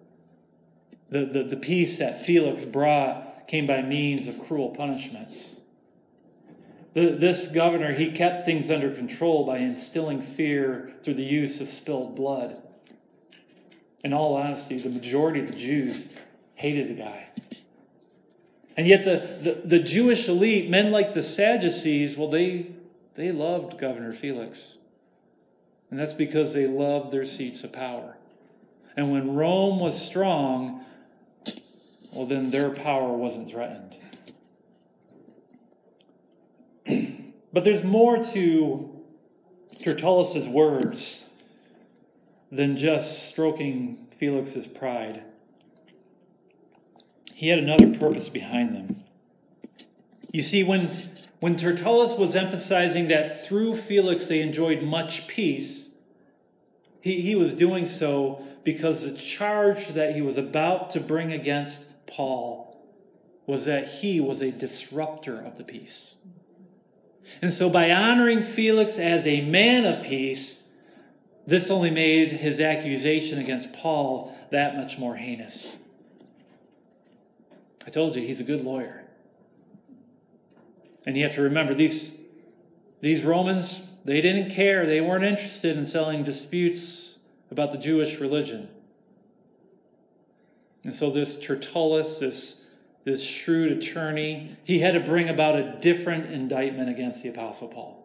The, 1.09 1.25
the, 1.25 1.43
the 1.45 1.57
peace 1.57 1.99
that 1.99 2.25
Felix 2.25 2.65
brought 2.65 3.27
came 3.51 3.67
by 3.67 3.83
means 3.83 4.29
of 4.29 4.39
cruel 4.47 4.69
punishments. 4.69 5.59
This 6.95 7.49
governor, 7.49 7.93
he 7.93 8.13
kept 8.13 8.47
things 8.47 8.71
under 8.71 8.93
control 8.93 9.45
by 9.45 9.59
instilling 9.59 10.23
fear 10.23 10.93
through 11.03 11.15
the 11.15 11.25
use 11.25 11.61
of 11.61 11.67
spilled 11.67 12.15
blood. 12.15 12.63
In 14.05 14.13
all 14.13 14.37
honesty, 14.37 14.79
the 14.79 14.89
majority 14.89 15.41
of 15.41 15.49
the 15.49 15.57
Jews 15.57 16.17
hated 16.55 16.89
the 16.89 17.03
guy. 17.03 17.27
And 18.77 18.87
yet, 18.87 19.03
the, 19.03 19.51
the, 19.51 19.61
the 19.67 19.79
Jewish 19.81 20.29
elite, 20.29 20.71
men 20.71 20.93
like 20.93 21.13
the 21.13 21.23
Sadducees, 21.23 22.17
well, 22.17 22.29
they, 22.29 22.69
they 23.15 23.33
loved 23.33 23.79
Governor 23.79 24.13
Felix. 24.13 24.79
And 25.91 25.99
that's 25.99 26.15
because 26.15 26.55
they 26.55 26.69
loved 26.69 27.11
their 27.11 27.27
seats 27.27 27.65
of 27.65 27.73
power. 27.73 28.17
And 28.97 29.11
when 29.11 29.35
Rome 29.35 29.81
was 29.81 30.01
strong, 30.01 30.85
well, 32.13 32.27
then 32.27 32.51
their 32.51 32.71
power 32.71 33.13
wasn't 33.13 33.51
threatened. 33.51 33.97
but 37.53 37.65
there's 37.65 37.85
more 37.85 38.23
to 38.23 39.03
Tertullus's 39.83 40.49
words 40.49 41.43
than 42.51 42.77
just 42.77 43.29
stroking 43.29 44.09
Felix's 44.11 44.67
pride 44.67 45.25
he 47.41 47.49
had 47.49 47.59
another 47.59 47.89
purpose 47.99 48.29
behind 48.29 48.77
them. 48.77 49.03
You 50.31 50.43
see, 50.43 50.63
when, 50.63 50.91
when 51.41 51.57
Tertullus 51.57 52.19
was 52.19 52.37
emphasizing 52.37 53.09
that 53.09 53.47
through 53.47 53.77
Felix 53.77 54.27
they 54.27 54.43
enjoyed 54.43 54.83
much 54.83 55.27
peace, 55.27 55.97
he, 57.01 57.23
he 57.23 57.35
was 57.35 57.55
doing 57.55 57.87
so 57.87 58.45
because 58.63 59.11
the 59.11 59.17
charge 59.19 59.89
that 59.89 60.15
he 60.15 60.21
was 60.21 60.37
about 60.37 60.91
to 60.91 61.01
bring 61.01 61.33
against 61.33 62.00
Paul 62.11 62.79
was 63.47 63.65
that 63.65 63.89
he 63.89 64.21
was 64.21 64.43
a 64.43 64.51
disruptor 64.51 65.41
of 65.41 65.57
the 65.57 65.65
peace. 65.65 66.17
And 67.43 67.53
so, 67.53 67.69
by 67.71 67.91
honoring 67.91 68.43
Felix 68.43 68.99
as 68.99 69.27
a 69.27 69.41
man 69.43 69.85
of 69.85 70.05
peace, 70.05 70.69
this 71.47 71.71
only 71.71 71.91
made 71.91 72.33
his 72.33 72.61
accusation 72.61 73.39
against 73.39 73.73
Paul 73.73 74.37
that 74.51 74.77
much 74.77 74.99
more 74.99 75.17
heinous. 75.17 75.77
I 77.87 77.91
told 77.91 78.17
you 78.17 78.23
he's 78.23 78.41
a 78.41 78.45
good 78.45 78.61
lawyer. 78.61 79.05
And 81.07 81.17
you 81.17 81.23
have 81.23 81.35
to 81.35 81.43
remember 81.43 81.75
these, 81.75 82.15
these 83.01 83.25
Romans, 83.25 83.91
they 84.05 84.21
didn't 84.21 84.51
care. 84.51 84.87
They 84.87 85.01
weren't 85.01 85.25
interested 85.25 85.77
in 85.77 85.85
selling 85.85 86.25
disputes 86.25 87.19
about 87.51 87.73
the 87.73 87.79
Jewish 87.79 88.21
religion. 88.21 88.69
And 90.85 90.95
so 90.95 91.11
this 91.11 91.37
Tertullus, 91.39 92.21
this, 92.21 92.71
this 93.05 93.23
shrewd 93.23 93.73
attorney, 93.73 94.57
he 94.65 94.79
had 94.79 94.95
to 94.95 95.01
bring 95.01 95.29
about 95.29 95.57
a 95.57 95.79
different 95.81 96.33
indictment 96.33 96.89
against 96.89 97.23
the 97.23 97.29
Apostle 97.29 97.69
Paul. 97.69 98.01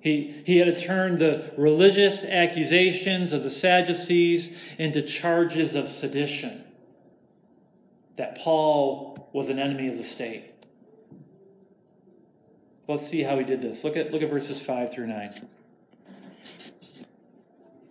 He, 0.00 0.42
he 0.44 0.58
had 0.58 0.66
to 0.66 0.84
turn 0.84 1.16
the 1.18 1.52
religious 1.56 2.24
accusations 2.24 3.32
of 3.32 3.44
the 3.44 3.50
Sadducees 3.50 4.74
into 4.78 5.00
charges 5.02 5.76
of 5.76 5.88
sedition 5.88 6.64
that 8.16 8.36
Paul 8.38 9.28
was 9.32 9.48
an 9.48 9.58
enemy 9.58 9.88
of 9.88 9.96
the 9.96 10.02
state. 10.02 10.52
Let's 12.88 13.06
see 13.06 13.22
how 13.22 13.38
he 13.38 13.44
did 13.44 13.62
this. 13.62 13.84
Look 13.84 13.96
at, 13.96 14.10
look 14.10 14.22
at 14.22 14.30
verses 14.30 14.60
5 14.60 14.92
through 14.92 15.06
9. 15.06 15.48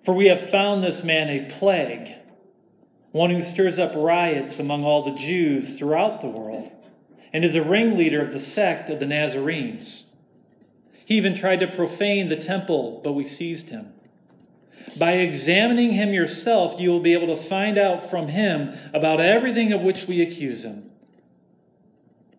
For 0.03 0.13
we 0.13 0.27
have 0.27 0.49
found 0.49 0.83
this 0.83 1.03
man 1.03 1.29
a 1.29 1.49
plague, 1.49 2.13
one 3.11 3.29
who 3.29 3.41
stirs 3.41 3.77
up 3.77 3.91
riots 3.95 4.59
among 4.59 4.85
all 4.85 5.03
the 5.03 5.17
Jews 5.17 5.77
throughout 5.77 6.21
the 6.21 6.29
world, 6.29 6.71
and 7.33 7.43
is 7.43 7.55
a 7.55 7.63
ringleader 7.63 8.21
of 8.21 8.33
the 8.33 8.39
sect 8.39 8.89
of 8.89 8.99
the 8.99 9.05
Nazarenes. 9.05 10.17
He 11.05 11.15
even 11.15 11.33
tried 11.33 11.59
to 11.59 11.67
profane 11.67 12.29
the 12.29 12.37
temple, 12.37 13.01
but 13.03 13.13
we 13.13 13.23
seized 13.23 13.69
him. 13.69 13.93
By 14.97 15.13
examining 15.13 15.93
him 15.93 16.13
yourself, 16.13 16.79
you 16.79 16.89
will 16.89 16.99
be 16.99 17.13
able 17.13 17.27
to 17.35 17.41
find 17.41 17.77
out 17.77 18.09
from 18.09 18.29
him 18.29 18.73
about 18.93 19.19
everything 19.19 19.73
of 19.73 19.81
which 19.81 20.07
we 20.07 20.21
accuse 20.21 20.63
him. 20.63 20.89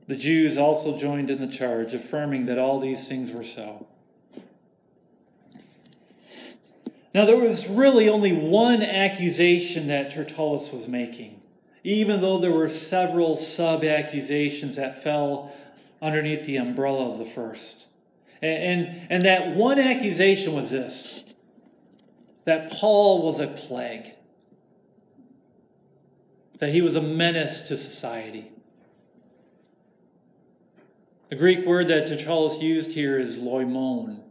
The 0.06 0.16
Jews 0.16 0.58
also 0.58 0.98
joined 0.98 1.30
in 1.30 1.40
the 1.40 1.46
charge, 1.46 1.94
affirming 1.94 2.46
that 2.46 2.58
all 2.58 2.80
these 2.80 3.08
things 3.08 3.30
were 3.30 3.44
so. 3.44 3.86
Now, 7.14 7.26
there 7.26 7.36
was 7.36 7.68
really 7.68 8.08
only 8.08 8.32
one 8.32 8.82
accusation 8.82 9.88
that 9.88 10.10
Tertullus 10.10 10.72
was 10.72 10.88
making, 10.88 11.40
even 11.84 12.20
though 12.20 12.38
there 12.38 12.52
were 12.52 12.68
several 12.68 13.36
sub 13.36 13.84
accusations 13.84 14.76
that 14.76 15.02
fell 15.02 15.52
underneath 16.00 16.46
the 16.46 16.56
umbrella 16.56 17.10
of 17.10 17.18
the 17.18 17.24
first. 17.24 17.86
And, 18.40 18.86
and, 18.86 19.06
and 19.10 19.24
that 19.24 19.54
one 19.54 19.78
accusation 19.78 20.54
was 20.54 20.70
this 20.70 21.24
that 22.44 22.72
Paul 22.72 23.22
was 23.22 23.38
a 23.38 23.46
plague, 23.46 24.14
that 26.58 26.70
he 26.70 26.82
was 26.82 26.96
a 26.96 27.00
menace 27.00 27.68
to 27.68 27.76
society. 27.76 28.50
The 31.28 31.36
Greek 31.36 31.64
word 31.64 31.86
that 31.86 32.08
Tertullus 32.08 32.60
used 32.60 32.92
here 32.92 33.16
is 33.16 33.38
loimon, 33.38 34.21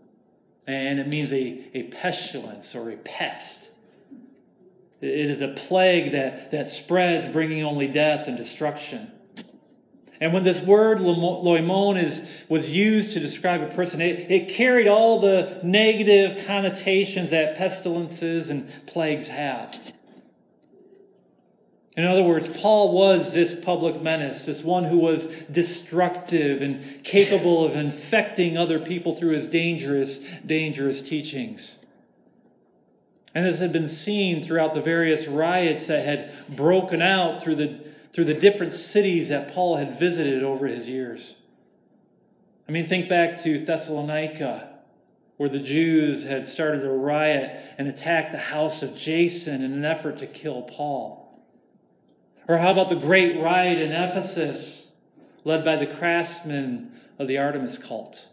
and 0.71 0.99
it 0.99 1.07
means 1.07 1.31
a, 1.33 1.63
a 1.73 1.83
pestilence 1.83 2.75
or 2.75 2.91
a 2.91 2.97
pest. 2.97 3.71
It 5.01 5.29
is 5.29 5.41
a 5.41 5.49
plague 5.49 6.11
that, 6.11 6.51
that 6.51 6.67
spreads, 6.67 7.27
bringing 7.27 7.63
only 7.63 7.87
death 7.87 8.27
and 8.27 8.37
destruction. 8.37 9.11
And 10.19 10.33
when 10.33 10.43
this 10.43 10.61
word 10.61 10.99
loimon 10.99 12.01
is, 12.01 12.45
was 12.47 12.71
used 12.71 13.13
to 13.13 13.19
describe 13.19 13.61
a 13.61 13.73
person, 13.73 14.01
it, 14.01 14.29
it 14.29 14.49
carried 14.49 14.87
all 14.87 15.19
the 15.19 15.59
negative 15.63 16.45
connotations 16.45 17.31
that 17.31 17.57
pestilences 17.57 18.51
and 18.51 18.69
plagues 18.85 19.27
have. 19.29 19.75
In 21.97 22.05
other 22.05 22.23
words, 22.23 22.47
Paul 22.47 22.93
was 22.93 23.33
this 23.33 23.59
public 23.63 24.01
menace, 24.01 24.45
this 24.45 24.63
one 24.63 24.85
who 24.85 24.99
was 24.99 25.27
destructive 25.51 26.61
and 26.61 27.03
capable 27.03 27.65
of 27.65 27.75
infecting 27.75 28.57
other 28.57 28.79
people 28.79 29.13
through 29.13 29.31
his 29.31 29.49
dangerous, 29.49 30.25
dangerous 30.45 31.01
teachings. 31.01 31.85
And 33.35 33.45
this 33.45 33.59
had 33.59 33.73
been 33.73 33.89
seen 33.89 34.41
throughout 34.41 34.73
the 34.73 34.81
various 34.81 35.27
riots 35.27 35.87
that 35.87 36.05
had 36.05 36.31
broken 36.49 37.01
out 37.01 37.43
through 37.43 37.55
the, 37.55 37.85
through 38.13 38.25
the 38.25 38.33
different 38.33 38.71
cities 38.71 39.29
that 39.29 39.51
Paul 39.51 39.75
had 39.75 39.97
visited 39.97 40.43
over 40.43 40.67
his 40.67 40.87
years. 40.87 41.37
I 42.69 42.71
mean, 42.71 42.85
think 42.85 43.09
back 43.09 43.41
to 43.43 43.59
Thessalonica, 43.59 44.69
where 45.35 45.49
the 45.49 45.59
Jews 45.59 46.23
had 46.23 46.45
started 46.45 46.85
a 46.85 46.89
riot 46.89 47.57
and 47.77 47.89
attacked 47.89 48.31
the 48.31 48.37
house 48.37 48.81
of 48.81 48.95
Jason 48.95 49.61
in 49.61 49.73
an 49.73 49.83
effort 49.83 50.19
to 50.19 50.27
kill 50.27 50.61
Paul. 50.61 51.20
Or 52.51 52.57
how 52.57 52.71
about 52.71 52.89
the 52.89 52.97
great 52.97 53.39
riot 53.39 53.77
in 53.77 53.93
Ephesus, 53.93 54.97
led 55.45 55.63
by 55.63 55.77
the 55.77 55.87
craftsmen 55.87 56.91
of 57.17 57.29
the 57.29 57.37
Artemis 57.37 57.77
cult? 57.77 58.27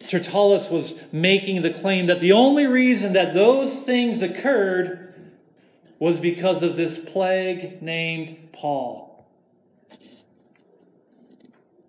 Tertullus 0.00 0.68
was 0.68 1.00
making 1.12 1.62
the 1.62 1.72
claim 1.72 2.06
that 2.06 2.18
the 2.18 2.32
only 2.32 2.66
reason 2.66 3.12
that 3.12 3.34
those 3.34 3.84
things 3.84 4.20
occurred 4.20 5.14
was 6.00 6.18
because 6.18 6.64
of 6.64 6.74
this 6.74 6.98
plague 6.98 7.80
named 7.80 8.36
Paul. 8.52 9.24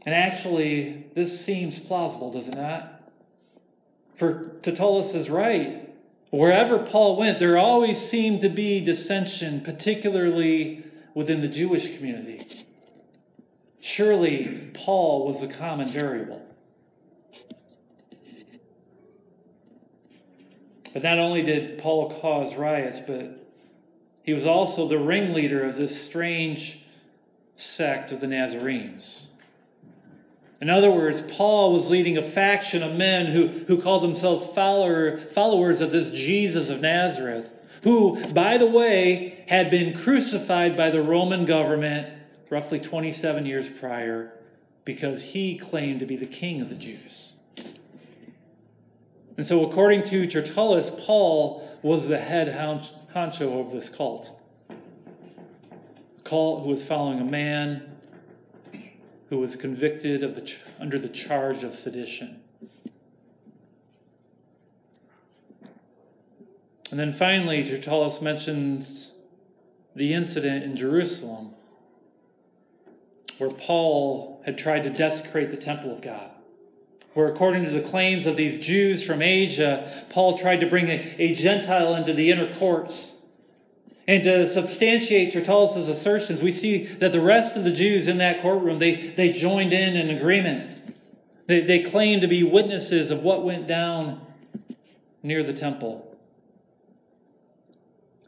And 0.05 0.13
actually, 0.13 1.05
this 1.15 1.43
seems 1.43 1.79
plausible, 1.79 2.31
does 2.31 2.47
it 2.47 2.55
not? 2.55 3.01
For 4.15 4.51
Tertullus 4.61 5.15
is 5.15 5.27
right. 5.27 5.84
Wherever 6.31 6.79
Paul 6.79 7.17
went, 7.17 7.39
there 7.39 7.57
always 7.57 7.97
seemed 7.97 8.41
to 8.41 8.49
be 8.49 8.81
dissension, 8.81 9.61
particularly 9.61 10.83
within 11.13 11.41
the 11.41 11.47
Jewish 11.47 11.95
community. 11.97 12.65
Surely 13.79 14.69
Paul 14.73 15.27
was 15.27 15.43
a 15.43 15.47
common 15.47 15.87
variable. 15.87 16.45
But 20.93 21.03
not 21.03 21.19
only 21.19 21.41
did 21.43 21.77
Paul 21.77 22.09
cause 22.09 22.55
riots, 22.55 22.99
but 23.01 23.45
he 24.23 24.33
was 24.33 24.45
also 24.45 24.87
the 24.87 24.97
ringleader 24.97 25.63
of 25.63 25.75
this 25.75 26.01
strange 26.01 26.83
sect 27.57 28.11
of 28.11 28.21
the 28.21 28.27
Nazarenes. 28.27 29.31
In 30.61 30.69
other 30.69 30.89
words, 30.89 31.21
Paul 31.21 31.73
was 31.73 31.89
leading 31.89 32.17
a 32.17 32.21
faction 32.21 32.81
of 32.81 32.95
men 32.95 33.27
who, 33.27 33.47
who 33.47 33.81
called 33.81 34.03
themselves 34.03 34.45
follower, 34.45 35.17
followers 35.17 35.81
of 35.81 35.91
this 35.91 36.11
Jesus 36.11 36.69
of 36.69 36.81
Nazareth, 36.81 37.51
who, 37.83 38.25
by 38.27 38.57
the 38.57 38.65
way, 38.65 39.43
had 39.49 39.69
been 39.69 39.93
crucified 39.93 40.77
by 40.77 40.89
the 40.89 41.01
Roman 41.01 41.45
government 41.45 42.07
roughly 42.49 42.79
27 42.79 43.45
years 43.45 43.69
prior 43.69 44.31
because 44.85 45.23
he 45.33 45.57
claimed 45.57 45.99
to 45.99 46.05
be 46.05 46.15
the 46.15 46.25
king 46.25 46.61
of 46.61 46.69
the 46.69 46.75
Jews. 46.75 47.35
And 49.37 49.45
so, 49.45 49.69
according 49.69 50.03
to 50.03 50.25
Tertullus, 50.27 50.89
Paul 51.05 51.67
was 51.81 52.07
the 52.07 52.17
head 52.17 52.47
honcho 53.13 53.59
of 53.59 53.71
this 53.71 53.89
cult. 53.89 54.41
A 54.69 56.21
cult 56.23 56.63
who 56.63 56.69
was 56.69 56.81
following 56.81 57.19
a 57.19 57.25
man 57.25 57.94
who 59.29 59.37
was 59.39 59.55
convicted 59.55 60.23
of 60.23 60.35
the, 60.35 60.55
under 60.79 60.99
the 60.99 61.09
charge 61.09 61.63
of 61.63 61.73
sedition. 61.73 62.41
And 66.91 66.99
then 66.99 67.11
finally, 67.11 67.63
Tertullus 67.63 68.21
mentions 68.21 69.13
the 69.95 70.13
incident 70.13 70.63
in 70.63 70.75
Jerusalem 70.75 71.53
where 73.37 73.49
Paul 73.49 74.41
had 74.45 74.57
tried 74.57 74.83
to 74.83 74.89
desecrate 74.89 75.49
the 75.49 75.57
temple 75.57 75.91
of 75.91 76.01
God. 76.01 76.29
Where, 77.13 77.27
according 77.27 77.63
to 77.63 77.69
the 77.69 77.81
claims 77.81 78.27
of 78.27 78.37
these 78.37 78.57
Jews 78.57 79.03
from 79.03 79.21
Asia, 79.21 79.89
Paul 80.09 80.37
tried 80.37 80.61
to 80.61 80.67
bring 80.67 80.87
a, 80.87 81.15
a 81.17 81.33
Gentile 81.33 81.95
into 81.95 82.13
the 82.13 82.31
inner 82.31 82.53
courts 82.55 83.14
and 84.07 84.23
to 84.23 84.45
substantiate 84.45 85.33
Tertullus's 85.33 85.89
assertions, 85.89 86.41
we 86.41 86.51
see 86.51 86.85
that 86.85 87.11
the 87.11 87.21
rest 87.21 87.57
of 87.57 87.63
the 87.63 87.71
Jews 87.71 88.07
in 88.07 88.19
that 88.19 88.41
courtroom, 88.41 88.77
they, 88.77 88.95
they 88.95 89.31
joined 89.31 89.73
in 89.73 89.97
an 89.97 90.15
agreement. 90.15 90.77
They, 91.47 91.61
they 91.61 91.79
claimed 91.79 92.21
to 92.21 92.27
be 92.27 92.43
witnesses 92.43 93.09
of 93.09 93.23
what 93.23 93.43
went 93.43 93.67
down 93.67 94.21
near 95.23 95.41
the 95.41 95.53
temple. 95.53 96.15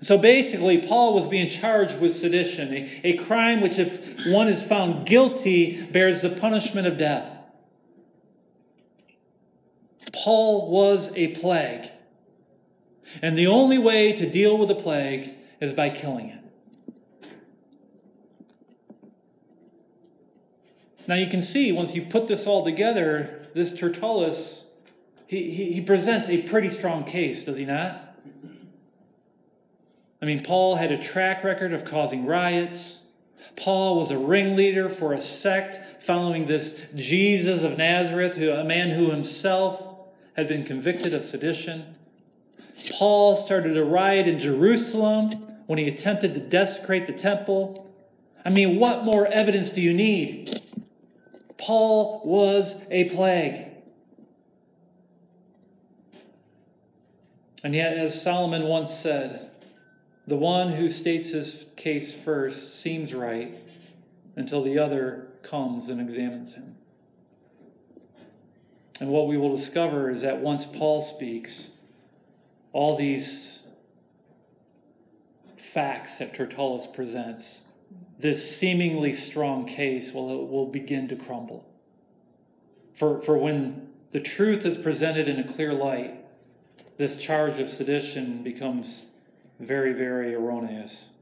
So 0.01 0.17
basically, 0.17 0.79
Paul 0.79 1.13
was 1.13 1.27
being 1.27 1.49
charged 1.49 1.99
with 1.99 2.13
sedition, 2.13 2.73
a, 2.73 3.01
a 3.03 3.17
crime 3.17 3.61
which, 3.61 3.77
if 3.77 4.27
one 4.27 4.47
is 4.47 4.63
found 4.63 5.07
guilty, 5.07 5.83
bears 5.85 6.21
the 6.23 6.29
punishment 6.29 6.87
of 6.87 6.97
death. 6.97 7.35
Paul 10.13 10.71
was 10.71 11.15
a 11.15 11.29
plague. 11.29 11.91
And 13.21 13.37
the 13.37 13.47
only 13.47 13.77
way 13.77 14.13
to 14.13 14.29
deal 14.29 14.57
with 14.57 14.69
a 14.71 14.75
plague 14.75 15.36
is 15.59 15.73
by 15.73 15.89
killing 15.89 16.29
it. 16.29 16.39
Now 21.07 21.15
you 21.15 21.27
can 21.27 21.41
see, 21.41 21.71
once 21.71 21.95
you 21.95 22.01
put 22.01 22.27
this 22.27 22.45
all 22.45 22.65
together, 22.65 23.47
this 23.53 23.73
Tertullus, 23.73 24.75
he, 25.25 25.51
he, 25.51 25.71
he 25.73 25.81
presents 25.81 26.29
a 26.29 26.41
pretty 26.43 26.69
strong 26.69 27.05
case, 27.05 27.45
does 27.45 27.57
he 27.57 27.65
not? 27.65 28.15
I 30.21 30.25
mean, 30.25 30.43
Paul 30.43 30.75
had 30.75 30.91
a 30.91 30.97
track 30.97 31.43
record 31.43 31.73
of 31.73 31.85
causing 31.85 32.25
riots. 32.25 33.05
Paul 33.55 33.99
was 33.99 34.11
a 34.11 34.17
ringleader 34.17 34.89
for 34.89 35.13
a 35.13 35.21
sect 35.21 36.03
following 36.03 36.45
this 36.45 36.87
Jesus 36.95 37.63
of 37.63 37.77
Nazareth, 37.77 38.35
who, 38.35 38.51
a 38.51 38.63
man 38.63 38.89
who 38.89 39.11
himself 39.11 40.07
had 40.35 40.47
been 40.47 40.63
convicted 40.63 41.13
of 41.13 41.23
sedition. 41.23 41.95
Paul 42.91 43.35
started 43.35 43.77
a 43.77 43.83
riot 43.83 44.27
in 44.27 44.39
Jerusalem 44.39 45.31
when 45.65 45.79
he 45.79 45.87
attempted 45.87 46.33
to 46.35 46.39
desecrate 46.39 47.05
the 47.05 47.13
temple. 47.13 47.91
I 48.45 48.49
mean, 48.49 48.79
what 48.79 49.03
more 49.03 49.27
evidence 49.27 49.69
do 49.69 49.81
you 49.81 49.93
need? 49.93 50.61
Paul 51.57 52.21
was 52.23 52.85
a 52.89 53.05
plague. 53.05 53.65
And 57.63 57.75
yet, 57.75 57.97
as 57.97 58.19
Solomon 58.21 58.63
once 58.63 58.93
said, 58.93 59.49
the 60.27 60.37
one 60.37 60.69
who 60.69 60.89
states 60.89 61.31
his 61.31 61.71
case 61.75 62.13
first 62.13 62.79
seems 62.81 63.13
right 63.13 63.57
until 64.35 64.61
the 64.61 64.77
other 64.77 65.27
comes 65.41 65.89
and 65.89 65.99
examines 65.99 66.55
him. 66.55 66.75
And 68.99 69.11
what 69.11 69.27
we 69.27 69.37
will 69.37 69.55
discover 69.55 70.09
is 70.09 70.21
that 70.21 70.39
once 70.39 70.65
Paul 70.65 71.01
speaks, 71.01 71.76
all 72.73 72.95
these 72.95 73.63
facts 75.55 76.19
that 76.19 76.33
Tertullus 76.33 76.87
presents, 76.87 77.65
this 78.19 78.57
seemingly 78.57 79.13
strong 79.13 79.65
case 79.65 80.13
will, 80.13 80.47
will 80.47 80.67
begin 80.67 81.07
to 81.09 81.15
crumble. 81.15 81.67
For, 82.93 83.21
for 83.21 83.37
when 83.37 83.89
the 84.11 84.19
truth 84.19 84.65
is 84.65 84.77
presented 84.77 85.27
in 85.27 85.39
a 85.39 85.43
clear 85.43 85.73
light, 85.73 86.15
this 86.97 87.15
charge 87.15 87.59
of 87.59 87.69
sedition 87.69 88.43
becomes 88.43 89.05
very, 89.59 89.93
very 89.93 90.33
erroneous. 90.33 91.13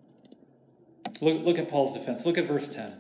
Look, 1.21 1.43
look 1.43 1.59
at 1.59 1.69
Paul's 1.69 1.93
defense. 1.93 2.25
Look 2.25 2.37
at 2.37 2.45
verse 2.45 2.73
10. 2.73 2.93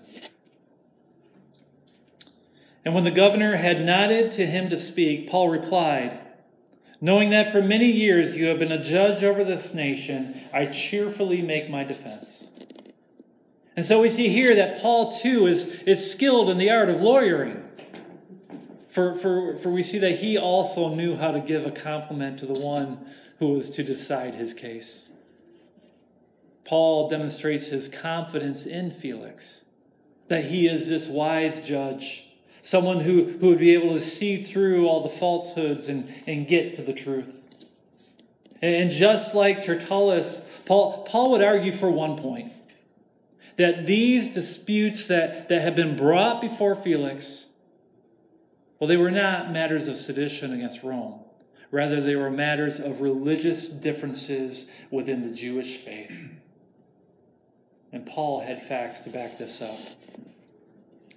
And 2.83 2.93
when 2.93 3.03
the 3.03 3.11
governor 3.11 3.55
had 3.55 3.83
nodded 3.83 4.31
to 4.31 4.45
him 4.45 4.69
to 4.69 4.77
speak, 4.77 5.29
Paul 5.29 5.49
replied, 5.49 6.19
Knowing 7.05 7.29
that 7.29 7.51
for 7.51 7.61
many 7.61 7.85
years 7.85 8.35
you 8.35 8.47
have 8.47 8.57
been 8.57 8.71
a 8.71 8.83
judge 8.83 9.23
over 9.23 9.43
this 9.43 9.75
nation, 9.75 10.33
I 10.51 10.65
cheerfully 10.65 11.43
make 11.43 11.69
my 11.69 11.83
defense. 11.83 12.49
And 13.75 13.85
so 13.85 14.01
we 14.01 14.09
see 14.09 14.27
here 14.27 14.55
that 14.55 14.81
Paul, 14.81 15.11
too, 15.11 15.45
is, 15.45 15.83
is 15.83 16.11
skilled 16.11 16.49
in 16.49 16.57
the 16.57 16.71
art 16.71 16.89
of 16.89 17.01
lawyering. 17.01 17.63
For, 18.87 19.13
for, 19.13 19.55
for 19.59 19.69
we 19.69 19.83
see 19.83 19.99
that 19.99 20.13
he 20.13 20.35
also 20.35 20.95
knew 20.95 21.15
how 21.15 21.29
to 21.29 21.39
give 21.39 21.67
a 21.67 21.71
compliment 21.71 22.39
to 22.39 22.47
the 22.47 22.59
one 22.59 23.05
who 23.37 23.49
was 23.49 23.69
to 23.69 23.83
decide 23.83 24.33
his 24.33 24.55
case. 24.55 25.07
Paul 26.63 27.07
demonstrates 27.07 27.67
his 27.67 27.87
confidence 27.87 28.65
in 28.65 28.89
Felix, 28.89 29.65
that 30.27 30.45
he 30.45 30.65
is 30.65 30.89
this 30.89 31.07
wise 31.07 31.59
judge, 31.59 32.34
someone 32.65 32.99
who, 32.99 33.25
who 33.25 33.49
would 33.49 33.59
be 33.59 33.75
able 33.75 33.93
to 33.93 34.01
see 34.01 34.41
through 34.41 34.87
all 34.87 35.03
the 35.03 35.09
falsehoods 35.09 35.87
and, 35.87 36.11
and 36.25 36.47
get 36.47 36.73
to 36.73 36.81
the 36.81 36.93
truth. 36.93 37.47
And 38.59 38.89
just 38.89 39.35
like 39.35 39.63
Tertullus, 39.63 40.51
Paul, 40.65 41.03
Paul 41.03 41.29
would 41.31 41.43
argue 41.43 41.71
for 41.71 41.91
one 41.91 42.17
point 42.17 42.51
that 43.57 43.85
these 43.85 44.33
disputes 44.33 45.09
that, 45.09 45.47
that 45.49 45.61
have 45.61 45.75
been 45.75 45.95
brought 45.95 46.41
before 46.41 46.75
Felix, 46.75 47.53
well, 48.79 48.87
they 48.87 48.97
were 48.97 49.11
not 49.11 49.51
matters 49.51 49.87
of 49.87 49.95
sedition 49.95 50.51
against 50.51 50.81
Rome. 50.81 51.19
Rather, 51.69 52.01
they 52.01 52.15
were 52.15 52.31
matters 52.31 52.79
of 52.79 52.99
religious 52.99 53.67
differences 53.67 54.71
within 54.89 55.21
the 55.21 55.29
Jewish 55.29 55.77
faith. 55.77 56.19
And 57.91 58.07
Paul 58.07 58.39
had 58.39 58.59
facts 58.59 59.01
to 59.01 59.11
back 59.11 59.37
this 59.37 59.61
up. 59.61 59.77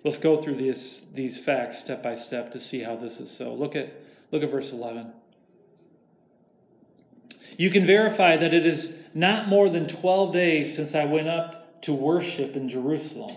Let's 0.05 0.19
go 0.19 0.37
through 0.37 0.57
these, 0.57 1.13
these 1.13 1.39
facts 1.39 1.79
step 1.79 2.03
by 2.03 2.15
step 2.15 2.53
to 2.53 2.61
see 2.61 2.81
how 2.81 2.97
this 2.97 3.21
is 3.21 3.31
so. 3.31 3.53
Look 3.53 3.75
at, 3.75 3.93
look 4.31 4.43
at 4.43 4.51
verse 4.51 4.73
11. 4.73 5.13
You 7.57 7.71
can 7.71 7.85
verify 7.85 8.37
that 8.37 8.55
it 8.55 8.65
is 8.65 9.09
not 9.15 9.49
more 9.49 9.69
than 9.69 9.89
12 9.89 10.33
days 10.33 10.75
since 10.75 10.95
I 10.95 11.05
went 11.05 11.29
up 11.29 11.83
to 11.83 11.93
worship 11.93 12.55
in 12.55 12.69
Jerusalem. 12.69 13.35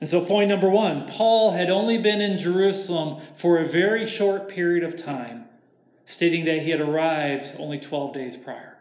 And 0.00 0.08
so, 0.08 0.24
point 0.24 0.48
number 0.48 0.68
one 0.68 1.06
Paul 1.06 1.52
had 1.52 1.70
only 1.70 1.98
been 1.98 2.20
in 2.20 2.38
Jerusalem 2.38 3.20
for 3.34 3.58
a 3.58 3.66
very 3.66 4.06
short 4.06 4.48
period 4.48 4.84
of 4.84 4.96
time, 4.96 5.46
stating 6.04 6.44
that 6.44 6.62
he 6.62 6.70
had 6.70 6.80
arrived 6.80 7.52
only 7.58 7.78
12 7.78 8.14
days 8.14 8.36
prior. 8.36 8.76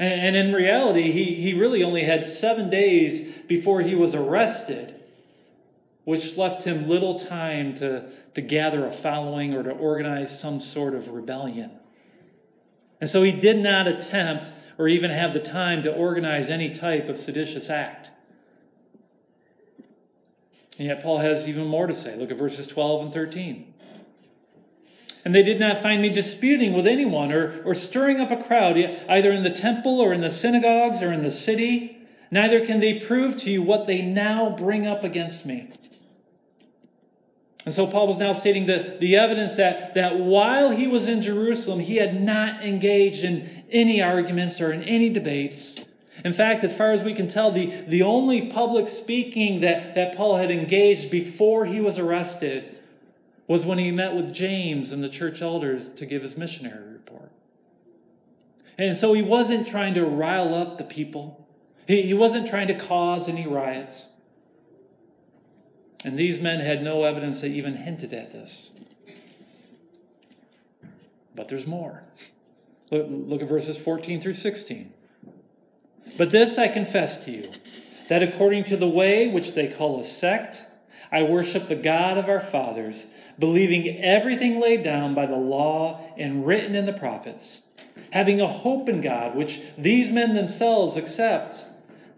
And, 0.00 0.36
in 0.36 0.52
reality, 0.52 1.10
he, 1.10 1.34
he 1.34 1.54
really 1.54 1.82
only 1.82 2.04
had 2.04 2.24
seven 2.24 2.70
days 2.70 3.38
before 3.48 3.80
he 3.80 3.96
was 3.96 4.14
arrested, 4.14 4.94
which 6.08 6.38
left 6.38 6.64
him 6.64 6.88
little 6.88 7.18
time 7.18 7.74
to, 7.74 8.02
to 8.32 8.40
gather 8.40 8.86
a 8.86 8.90
following 8.90 9.52
or 9.52 9.62
to 9.62 9.72
organize 9.72 10.40
some 10.40 10.58
sort 10.58 10.94
of 10.94 11.10
rebellion. 11.10 11.70
And 12.98 13.10
so 13.10 13.22
he 13.22 13.30
did 13.30 13.58
not 13.58 13.86
attempt 13.86 14.50
or 14.78 14.88
even 14.88 15.10
have 15.10 15.34
the 15.34 15.40
time 15.40 15.82
to 15.82 15.92
organize 15.94 16.48
any 16.48 16.70
type 16.70 17.10
of 17.10 17.18
seditious 17.18 17.68
act. 17.68 18.10
And 20.78 20.88
yet, 20.88 21.02
Paul 21.02 21.18
has 21.18 21.46
even 21.46 21.66
more 21.66 21.86
to 21.86 21.94
say. 21.94 22.16
Look 22.16 22.30
at 22.30 22.38
verses 22.38 22.66
12 22.66 23.02
and 23.02 23.12
13. 23.12 23.74
And 25.26 25.34
they 25.34 25.42
did 25.42 25.60
not 25.60 25.82
find 25.82 26.00
me 26.00 26.08
disputing 26.08 26.72
with 26.72 26.86
anyone 26.86 27.32
or, 27.32 27.62
or 27.66 27.74
stirring 27.74 28.18
up 28.18 28.30
a 28.30 28.42
crowd, 28.42 28.78
either 29.10 29.30
in 29.30 29.42
the 29.42 29.50
temple 29.50 30.00
or 30.00 30.14
in 30.14 30.22
the 30.22 30.30
synagogues 30.30 31.02
or 31.02 31.12
in 31.12 31.22
the 31.22 31.30
city. 31.30 31.98
Neither 32.30 32.64
can 32.64 32.80
they 32.80 32.98
prove 32.98 33.36
to 33.42 33.50
you 33.50 33.60
what 33.60 33.86
they 33.86 34.00
now 34.00 34.48
bring 34.56 34.86
up 34.86 35.04
against 35.04 35.44
me. 35.44 35.70
And 37.68 37.74
so 37.74 37.86
Paul 37.86 38.06
was 38.06 38.16
now 38.16 38.32
stating 38.32 38.64
the, 38.64 38.96
the 38.98 39.16
evidence 39.16 39.56
that, 39.56 39.92
that 39.92 40.18
while 40.18 40.70
he 40.70 40.86
was 40.86 41.06
in 41.06 41.20
Jerusalem, 41.20 41.80
he 41.80 41.96
had 41.96 42.18
not 42.18 42.64
engaged 42.64 43.24
in 43.24 43.46
any 43.70 44.00
arguments 44.00 44.58
or 44.58 44.72
in 44.72 44.82
any 44.84 45.10
debates. 45.10 45.76
In 46.24 46.32
fact, 46.32 46.64
as 46.64 46.74
far 46.74 46.92
as 46.92 47.02
we 47.02 47.12
can 47.12 47.28
tell, 47.28 47.50
the, 47.50 47.66
the 47.66 48.00
only 48.00 48.46
public 48.46 48.88
speaking 48.88 49.60
that, 49.60 49.94
that 49.96 50.16
Paul 50.16 50.36
had 50.36 50.50
engaged 50.50 51.10
before 51.10 51.66
he 51.66 51.78
was 51.78 51.98
arrested 51.98 52.80
was 53.46 53.66
when 53.66 53.76
he 53.76 53.92
met 53.92 54.14
with 54.14 54.32
James 54.32 54.90
and 54.90 55.04
the 55.04 55.10
church 55.10 55.42
elders 55.42 55.90
to 55.90 56.06
give 56.06 56.22
his 56.22 56.38
missionary 56.38 56.90
report. 56.90 57.30
And 58.78 58.96
so 58.96 59.12
he 59.12 59.20
wasn't 59.20 59.68
trying 59.68 59.92
to 59.92 60.06
rile 60.06 60.54
up 60.54 60.78
the 60.78 60.84
people, 60.84 61.46
he, 61.86 62.00
he 62.00 62.14
wasn't 62.14 62.48
trying 62.48 62.68
to 62.68 62.74
cause 62.74 63.28
any 63.28 63.46
riots. 63.46 64.08
And 66.04 66.16
these 66.16 66.40
men 66.40 66.60
had 66.60 66.82
no 66.82 67.04
evidence 67.04 67.40
that 67.40 67.48
even 67.48 67.74
hinted 67.74 68.12
at 68.12 68.30
this. 68.30 68.72
But 71.34 71.48
there's 71.48 71.66
more. 71.66 72.02
Look, 72.90 73.06
look 73.08 73.42
at 73.42 73.48
verses 73.48 73.76
14 73.76 74.20
through 74.20 74.34
16. 74.34 74.92
But 76.16 76.30
this 76.30 76.58
I 76.58 76.68
confess 76.68 77.24
to 77.24 77.30
you, 77.30 77.50
that 78.08 78.22
according 78.22 78.64
to 78.64 78.76
the 78.76 78.88
way 78.88 79.28
which 79.28 79.54
they 79.54 79.68
call 79.68 80.00
a 80.00 80.04
sect, 80.04 80.64
I 81.10 81.22
worship 81.22 81.68
the 81.68 81.76
God 81.76 82.18
of 82.18 82.28
our 82.28 82.40
fathers, 82.40 83.12
believing 83.38 84.02
everything 84.02 84.60
laid 84.60 84.82
down 84.82 85.14
by 85.14 85.26
the 85.26 85.36
law 85.36 86.00
and 86.16 86.46
written 86.46 86.74
in 86.74 86.86
the 86.86 86.92
prophets, 86.92 87.68
having 88.12 88.40
a 88.40 88.46
hope 88.46 88.88
in 88.88 89.00
God, 89.00 89.34
which 89.34 89.60
these 89.76 90.10
men 90.10 90.34
themselves 90.34 90.96
accept, 90.96 91.64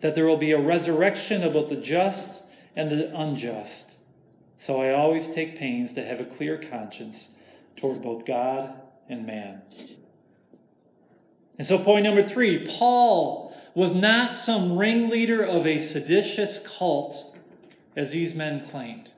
that 0.00 0.14
there 0.14 0.26
will 0.26 0.36
be 0.36 0.52
a 0.52 0.60
resurrection 0.60 1.42
of 1.42 1.52
both 1.52 1.68
the 1.68 1.76
just 1.76 2.39
and 2.80 2.90
the 2.90 3.14
unjust. 3.14 3.98
So 4.56 4.80
I 4.80 4.92
always 4.94 5.34
take 5.34 5.58
pains 5.58 5.92
to 5.92 6.04
have 6.04 6.18
a 6.18 6.24
clear 6.24 6.56
conscience 6.56 7.38
toward 7.76 8.00
both 8.00 8.24
God 8.24 8.72
and 9.06 9.26
man. 9.26 9.60
And 11.58 11.66
so, 11.66 11.78
point 11.78 12.04
number 12.04 12.22
three 12.22 12.64
Paul 12.66 13.54
was 13.74 13.94
not 13.94 14.34
some 14.34 14.78
ringleader 14.78 15.42
of 15.42 15.66
a 15.66 15.78
seditious 15.78 16.58
cult, 16.78 17.36
as 17.94 18.12
these 18.12 18.34
men 18.34 18.64
claimed. 18.64 19.12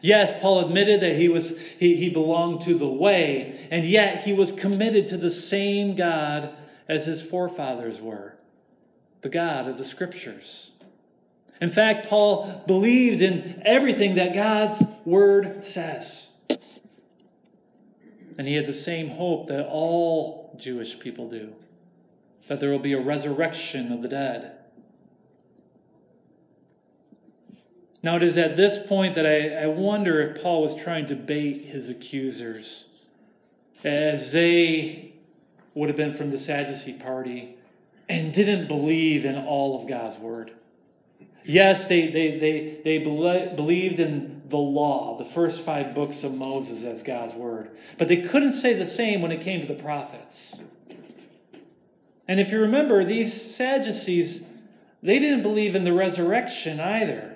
Yes, 0.00 0.40
Paul 0.40 0.60
admitted 0.60 1.00
that 1.00 1.16
he, 1.16 1.28
was, 1.28 1.72
he, 1.72 1.94
he 1.96 2.08
belonged 2.08 2.62
to 2.62 2.74
the 2.74 2.88
way, 2.88 3.68
and 3.70 3.84
yet 3.84 4.22
he 4.22 4.32
was 4.32 4.50
committed 4.50 5.08
to 5.08 5.16
the 5.16 5.30
same 5.30 5.94
God 5.94 6.54
as 6.88 7.04
his 7.04 7.20
forefathers 7.20 8.00
were 8.00 8.34
the 9.20 9.28
God 9.28 9.68
of 9.68 9.76
the 9.76 9.84
Scriptures. 9.84 10.77
In 11.60 11.70
fact, 11.70 12.08
Paul 12.08 12.62
believed 12.66 13.20
in 13.20 13.62
everything 13.64 14.14
that 14.14 14.32
God's 14.32 14.82
word 15.04 15.64
says. 15.64 16.40
And 18.38 18.46
he 18.46 18.54
had 18.54 18.66
the 18.66 18.72
same 18.72 19.08
hope 19.08 19.48
that 19.48 19.66
all 19.68 20.56
Jewish 20.58 21.00
people 21.00 21.28
do 21.28 21.52
that 22.48 22.60
there 22.60 22.70
will 22.70 22.78
be 22.78 22.94
a 22.94 23.00
resurrection 23.00 23.92
of 23.92 24.02
the 24.02 24.08
dead. 24.08 24.52
Now, 28.02 28.16
it 28.16 28.22
is 28.22 28.38
at 28.38 28.56
this 28.56 28.86
point 28.86 29.14
that 29.16 29.26
I, 29.26 29.64
I 29.64 29.66
wonder 29.66 30.20
if 30.20 30.40
Paul 30.40 30.62
was 30.62 30.74
trying 30.74 31.06
to 31.08 31.14
bait 31.14 31.64
his 31.64 31.88
accusers, 31.88 33.08
as 33.84 34.32
they 34.32 35.12
would 35.74 35.88
have 35.88 35.96
been 35.96 36.12
from 36.12 36.30
the 36.30 36.38
Sadducee 36.38 36.94
party 36.94 37.56
and 38.08 38.32
didn't 38.32 38.66
believe 38.66 39.24
in 39.24 39.36
all 39.36 39.80
of 39.80 39.88
God's 39.88 40.16
word. 40.16 40.52
Yes, 41.44 41.88
they, 41.88 42.08
they, 42.08 42.38
they, 42.38 42.80
they 42.84 42.98
believed 42.98 44.00
in 44.00 44.42
the 44.48 44.56
law, 44.56 45.16
the 45.16 45.24
first 45.24 45.60
five 45.60 45.94
books 45.94 46.24
of 46.24 46.34
Moses 46.34 46.84
as 46.84 47.02
God's 47.02 47.34
word. 47.34 47.70
But 47.96 48.08
they 48.08 48.18
couldn't 48.22 48.52
say 48.52 48.74
the 48.74 48.86
same 48.86 49.22
when 49.22 49.32
it 49.32 49.40
came 49.40 49.60
to 49.60 49.66
the 49.66 49.80
prophets. 49.80 50.62
And 52.26 52.40
if 52.40 52.50
you 52.52 52.60
remember, 52.60 53.04
these 53.04 53.32
Sadducees, 53.32 54.48
they 55.02 55.18
didn't 55.18 55.42
believe 55.42 55.74
in 55.74 55.84
the 55.84 55.92
resurrection 55.92 56.80
either. 56.80 57.34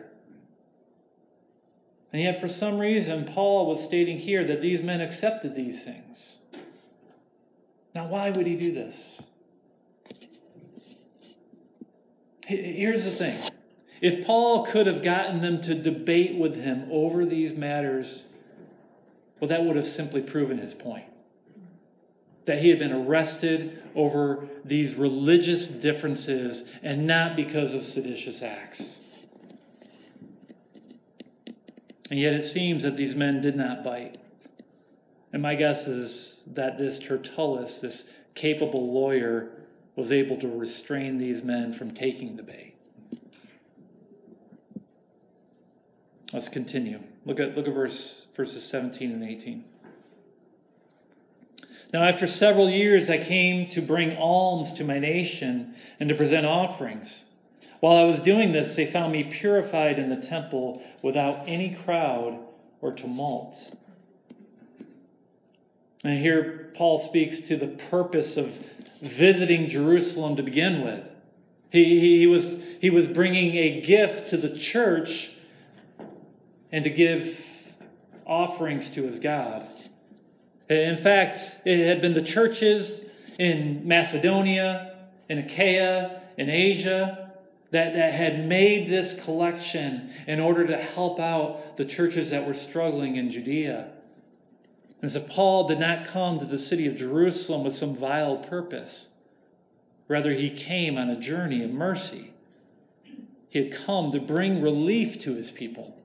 And 2.12 2.20
yet, 2.20 2.38
for 2.38 2.48
some 2.48 2.78
reason, 2.78 3.24
Paul 3.24 3.66
was 3.66 3.82
stating 3.82 4.18
here 4.18 4.44
that 4.44 4.60
these 4.60 4.82
men 4.82 5.00
accepted 5.00 5.54
these 5.54 5.82
things. 5.82 6.40
Now, 7.94 8.06
why 8.06 8.30
would 8.30 8.46
he 8.46 8.56
do 8.56 8.72
this? 8.72 9.22
Here's 12.46 13.04
the 13.04 13.10
thing 13.10 13.38
if 14.02 14.26
Paul 14.26 14.66
could 14.66 14.88
have 14.88 15.00
gotten 15.00 15.40
them 15.40 15.60
to 15.60 15.76
debate 15.76 16.34
with 16.34 16.60
him 16.62 16.88
over 16.90 17.24
these 17.24 17.54
matters, 17.54 18.26
well, 19.38 19.48
that 19.48 19.64
would 19.64 19.76
have 19.76 19.86
simply 19.86 20.20
proven 20.20 20.58
his 20.58 20.74
point. 20.74 21.04
That 22.46 22.58
he 22.58 22.68
had 22.68 22.80
been 22.80 22.92
arrested 22.92 23.80
over 23.94 24.48
these 24.64 24.96
religious 24.96 25.68
differences 25.68 26.68
and 26.82 27.06
not 27.06 27.36
because 27.36 27.74
of 27.74 27.84
seditious 27.84 28.42
acts. 28.42 29.04
And 32.10 32.18
yet 32.18 32.34
it 32.34 32.44
seems 32.44 32.82
that 32.82 32.96
these 32.96 33.14
men 33.14 33.40
did 33.40 33.56
not 33.56 33.84
bite. 33.84 34.16
And 35.32 35.40
my 35.40 35.54
guess 35.54 35.86
is 35.86 36.42
that 36.48 36.76
this 36.76 36.98
Tertullus, 36.98 37.80
this 37.80 38.12
capable 38.34 38.92
lawyer, 38.92 39.50
was 39.94 40.10
able 40.10 40.36
to 40.38 40.48
restrain 40.48 41.18
these 41.18 41.44
men 41.44 41.72
from 41.72 41.92
taking 41.92 42.34
the 42.34 42.42
bait. 42.42 42.71
Let's 46.32 46.48
continue. 46.48 47.00
Look 47.26 47.40
at, 47.40 47.56
look 47.56 47.68
at 47.68 47.74
verse, 47.74 48.28
verses 48.34 48.64
17 48.64 49.12
and 49.12 49.22
18. 49.22 49.64
Now, 51.92 52.04
after 52.04 52.26
several 52.26 52.70
years, 52.70 53.10
I 53.10 53.18
came 53.18 53.66
to 53.68 53.82
bring 53.82 54.16
alms 54.16 54.72
to 54.74 54.84
my 54.84 54.98
nation 54.98 55.74
and 56.00 56.08
to 56.08 56.14
present 56.14 56.46
offerings. 56.46 57.30
While 57.80 57.96
I 57.96 58.04
was 58.04 58.20
doing 58.20 58.52
this, 58.52 58.74
they 58.76 58.86
found 58.86 59.12
me 59.12 59.24
purified 59.24 59.98
in 59.98 60.08
the 60.08 60.16
temple 60.16 60.82
without 61.02 61.42
any 61.46 61.74
crowd 61.74 62.38
or 62.80 62.92
tumult. 62.92 63.76
And 66.02 66.18
here 66.18 66.70
Paul 66.74 66.98
speaks 66.98 67.40
to 67.40 67.56
the 67.56 67.66
purpose 67.66 68.38
of 68.38 68.46
visiting 69.02 69.68
Jerusalem 69.68 70.36
to 70.36 70.42
begin 70.42 70.82
with. 70.82 71.06
He, 71.70 72.00
he, 72.00 72.18
he, 72.20 72.26
was, 72.26 72.64
he 72.80 72.88
was 72.88 73.06
bringing 73.06 73.56
a 73.56 73.80
gift 73.82 74.30
to 74.30 74.36
the 74.36 74.56
church 74.56 75.31
and 76.72 76.84
to 76.84 76.90
give 76.90 77.76
offerings 78.26 78.90
to 78.90 79.02
his 79.02 79.18
God. 79.18 79.68
In 80.68 80.96
fact, 80.96 81.60
it 81.64 81.86
had 81.86 82.00
been 82.00 82.14
the 82.14 82.22
churches 82.22 83.04
in 83.38 83.86
Macedonia, 83.86 84.96
in 85.28 85.38
Achaia, 85.38 86.22
in 86.38 86.48
Asia, 86.48 87.32
that, 87.72 87.94
that 87.94 88.12
had 88.12 88.46
made 88.46 88.88
this 88.88 89.24
collection 89.24 90.10
in 90.26 90.40
order 90.40 90.66
to 90.66 90.76
help 90.76 91.20
out 91.20 91.76
the 91.76 91.84
churches 91.84 92.30
that 92.30 92.46
were 92.46 92.54
struggling 92.54 93.16
in 93.16 93.30
Judea. 93.30 93.90
And 95.00 95.10
so 95.10 95.20
Paul 95.20 95.66
did 95.66 95.80
not 95.80 96.06
come 96.06 96.38
to 96.38 96.44
the 96.44 96.58
city 96.58 96.86
of 96.86 96.96
Jerusalem 96.96 97.64
with 97.64 97.74
some 97.74 97.96
vile 97.96 98.36
purpose. 98.36 99.14
Rather, 100.06 100.32
he 100.32 100.50
came 100.50 100.96
on 100.96 101.10
a 101.10 101.18
journey 101.18 101.64
of 101.64 101.70
mercy. 101.70 102.30
He 103.48 103.58
had 103.58 103.72
come 103.72 104.12
to 104.12 104.20
bring 104.20 104.62
relief 104.62 105.18
to 105.20 105.34
his 105.34 105.50
people. 105.50 105.96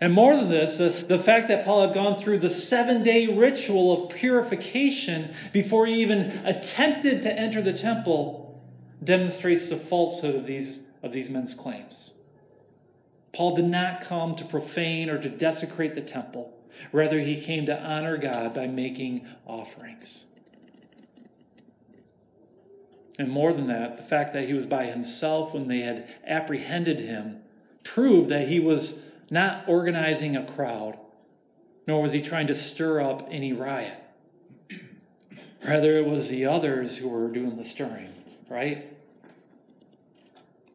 And 0.00 0.12
more 0.12 0.36
than 0.36 0.50
this, 0.50 0.78
the, 0.78 0.90
the 0.90 1.18
fact 1.18 1.48
that 1.48 1.64
Paul 1.64 1.86
had 1.86 1.94
gone 1.94 2.16
through 2.16 2.40
the 2.40 2.50
seven 2.50 3.02
day 3.02 3.26
ritual 3.26 4.04
of 4.04 4.14
purification 4.14 5.30
before 5.52 5.86
he 5.86 6.02
even 6.02 6.20
attempted 6.44 7.22
to 7.22 7.32
enter 7.32 7.62
the 7.62 7.72
temple 7.72 8.62
demonstrates 9.02 9.68
the 9.68 9.76
falsehood 9.76 10.34
of 10.34 10.46
these, 10.46 10.80
of 11.02 11.12
these 11.12 11.30
men's 11.30 11.54
claims. 11.54 12.12
Paul 13.32 13.54
did 13.54 13.66
not 13.66 14.00
come 14.00 14.34
to 14.36 14.44
profane 14.44 15.08
or 15.08 15.18
to 15.20 15.28
desecrate 15.28 15.94
the 15.94 16.00
temple. 16.02 16.52
Rather, 16.92 17.18
he 17.18 17.40
came 17.40 17.66
to 17.66 17.82
honor 17.82 18.18
God 18.18 18.52
by 18.52 18.66
making 18.66 19.26
offerings. 19.46 20.26
And 23.18 23.30
more 23.30 23.54
than 23.54 23.66
that, 23.68 23.96
the 23.96 24.02
fact 24.02 24.34
that 24.34 24.44
he 24.44 24.52
was 24.52 24.66
by 24.66 24.84
himself 24.84 25.54
when 25.54 25.68
they 25.68 25.80
had 25.80 26.06
apprehended 26.26 27.00
him 27.00 27.42
proved 27.82 28.28
that 28.28 28.48
he 28.48 28.60
was 28.60 29.06
not 29.30 29.68
organizing 29.68 30.36
a 30.36 30.44
crowd, 30.44 30.98
nor 31.86 32.02
was 32.02 32.12
he 32.12 32.22
trying 32.22 32.46
to 32.48 32.54
stir 32.54 33.00
up 33.00 33.26
any 33.30 33.52
riot. 33.52 33.98
Rather, 35.66 35.98
it 35.98 36.06
was 36.06 36.28
the 36.28 36.46
others 36.46 36.98
who 36.98 37.08
were 37.08 37.28
doing 37.28 37.56
the 37.56 37.64
stirring, 37.64 38.12
right? 38.48 38.92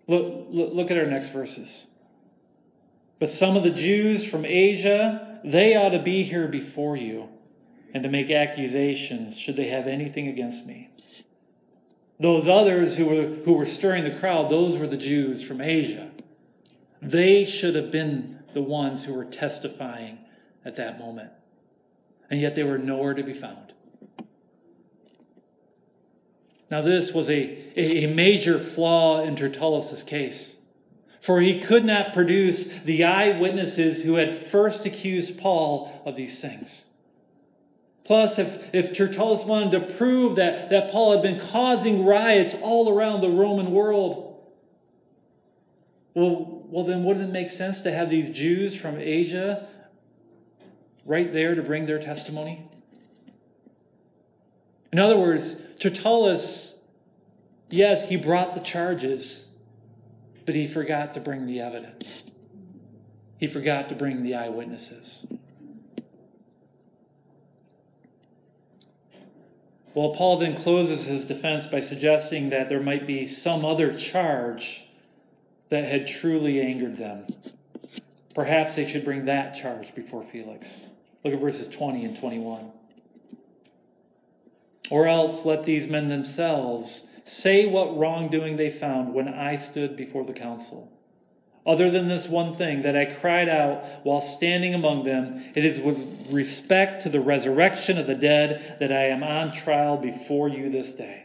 Look, 0.07 0.47
look, 0.49 0.91
at 0.91 0.97
our 0.97 1.05
next 1.05 1.29
verses. 1.29 1.95
But 3.19 3.29
some 3.29 3.55
of 3.55 3.63
the 3.63 3.71
Jews 3.71 4.29
from 4.29 4.45
Asia, 4.45 5.39
they 5.43 5.75
ought 5.75 5.89
to 5.89 5.99
be 5.99 6.23
here 6.23 6.47
before 6.47 6.97
you 6.97 7.29
and 7.93 8.03
to 8.03 8.09
make 8.09 8.31
accusations 8.31 9.37
should 9.37 9.55
they 9.55 9.67
have 9.67 9.87
anything 9.87 10.27
against 10.27 10.65
me. 10.65 10.89
Those 12.19 12.47
others 12.47 12.97
who 12.97 13.05
were, 13.07 13.23
who 13.45 13.53
were 13.53 13.65
stirring 13.65 14.03
the 14.03 14.11
crowd, 14.11 14.49
those 14.49 14.77
were 14.77 14.87
the 14.87 14.97
Jews 14.97 15.41
from 15.41 15.61
Asia. 15.61 16.11
They 17.01 17.45
should 17.45 17.75
have 17.75 17.89
been 17.89 18.40
the 18.53 18.61
ones 18.61 19.05
who 19.05 19.13
were 19.13 19.25
testifying 19.25 20.19
at 20.65 20.75
that 20.75 20.99
moment. 20.99 21.31
And 22.29 22.39
yet 22.39 22.55
they 22.55 22.63
were 22.63 22.77
nowhere 22.77 23.13
to 23.13 23.23
be 23.23 23.33
found. 23.33 23.73
Now, 26.69 26.79
this 26.79 27.13
was 27.13 27.29
a, 27.29 27.57
a 27.77 28.07
major 28.07 28.57
flaw 28.57 29.21
in 29.23 29.35
Tertullus' 29.35 30.03
case, 30.03 30.61
for 31.19 31.41
he 31.41 31.59
could 31.59 31.83
not 31.83 32.13
produce 32.13 32.77
the 32.77 33.03
eyewitnesses 33.03 34.03
who 34.03 34.15
had 34.15 34.37
first 34.37 34.85
accused 34.85 35.37
Paul 35.37 36.01
of 36.05 36.15
these 36.15 36.41
things. 36.41 36.85
Plus, 38.05 38.39
if, 38.39 38.73
if 38.73 38.93
Tertullus 38.93 39.45
wanted 39.45 39.71
to 39.71 39.95
prove 39.95 40.37
that, 40.37 40.69
that 40.69 40.91
Paul 40.91 41.11
had 41.11 41.21
been 41.21 41.39
causing 41.39 42.05
riots 42.05 42.55
all 42.61 42.89
around 42.89 43.19
the 43.19 43.29
Roman 43.29 43.71
world, 43.71 44.39
well, 46.13 46.60
well, 46.71 46.85
then 46.85 47.03
wouldn't 47.03 47.29
it 47.29 47.33
make 47.33 47.49
sense 47.49 47.81
to 47.81 47.91
have 47.91 48.09
these 48.09 48.29
Jews 48.29 48.77
from 48.77 48.97
Asia 48.97 49.67
right 51.05 51.31
there 51.31 51.53
to 51.53 51.61
bring 51.61 51.85
their 51.85 51.99
testimony? 51.99 52.65
In 54.93 54.97
other 54.97 55.17
words, 55.17 55.61
Tertullus, 55.81 56.81
yes, 57.69 58.07
he 58.07 58.15
brought 58.15 58.53
the 58.53 58.61
charges, 58.61 59.53
but 60.45 60.55
he 60.55 60.65
forgot 60.65 61.13
to 61.15 61.19
bring 61.19 61.45
the 61.45 61.59
evidence. 61.59 62.31
He 63.37 63.47
forgot 63.47 63.89
to 63.89 63.95
bring 63.95 64.23
the 64.23 64.35
eyewitnesses. 64.35 65.27
Well, 69.93 70.11
Paul 70.11 70.37
then 70.37 70.55
closes 70.55 71.05
his 71.05 71.25
defense 71.25 71.67
by 71.67 71.81
suggesting 71.81 72.51
that 72.51 72.69
there 72.69 72.79
might 72.79 73.05
be 73.05 73.25
some 73.25 73.65
other 73.65 73.93
charge 73.93 74.85
that 75.71 75.85
had 75.85 76.05
truly 76.05 76.61
angered 76.61 76.97
them. 76.97 77.25
Perhaps 78.35 78.75
they 78.75 78.87
should 78.87 79.05
bring 79.05 79.25
that 79.25 79.53
charge 79.53 79.95
before 79.95 80.21
Felix. 80.21 80.85
Look 81.23 81.33
at 81.33 81.39
verses 81.39 81.69
20 81.69 82.05
and 82.05 82.15
21. 82.15 82.71
Or 84.89 85.07
else 85.07 85.45
let 85.45 85.63
these 85.63 85.87
men 85.89 86.09
themselves 86.09 87.15
say 87.23 87.65
what 87.65 87.97
wrongdoing 87.97 88.57
they 88.57 88.69
found 88.69 89.13
when 89.13 89.29
I 89.29 89.55
stood 89.55 89.95
before 89.95 90.25
the 90.25 90.33
council. 90.33 90.91
Other 91.65 91.89
than 91.89 92.09
this 92.09 92.27
one 92.27 92.53
thing 92.53 92.81
that 92.81 92.97
I 92.97 93.05
cried 93.05 93.47
out 93.47 93.85
while 94.03 94.19
standing 94.19 94.73
among 94.73 95.03
them, 95.03 95.41
it 95.55 95.63
is 95.63 95.79
with 95.79 96.03
respect 96.29 97.03
to 97.03 97.09
the 97.09 97.21
resurrection 97.21 97.97
of 97.97 98.07
the 98.07 98.15
dead 98.15 98.77
that 98.79 98.91
I 98.91 99.05
am 99.05 99.23
on 99.23 99.53
trial 99.53 99.95
before 99.95 100.49
you 100.49 100.69
this 100.69 100.95
day. 100.95 101.20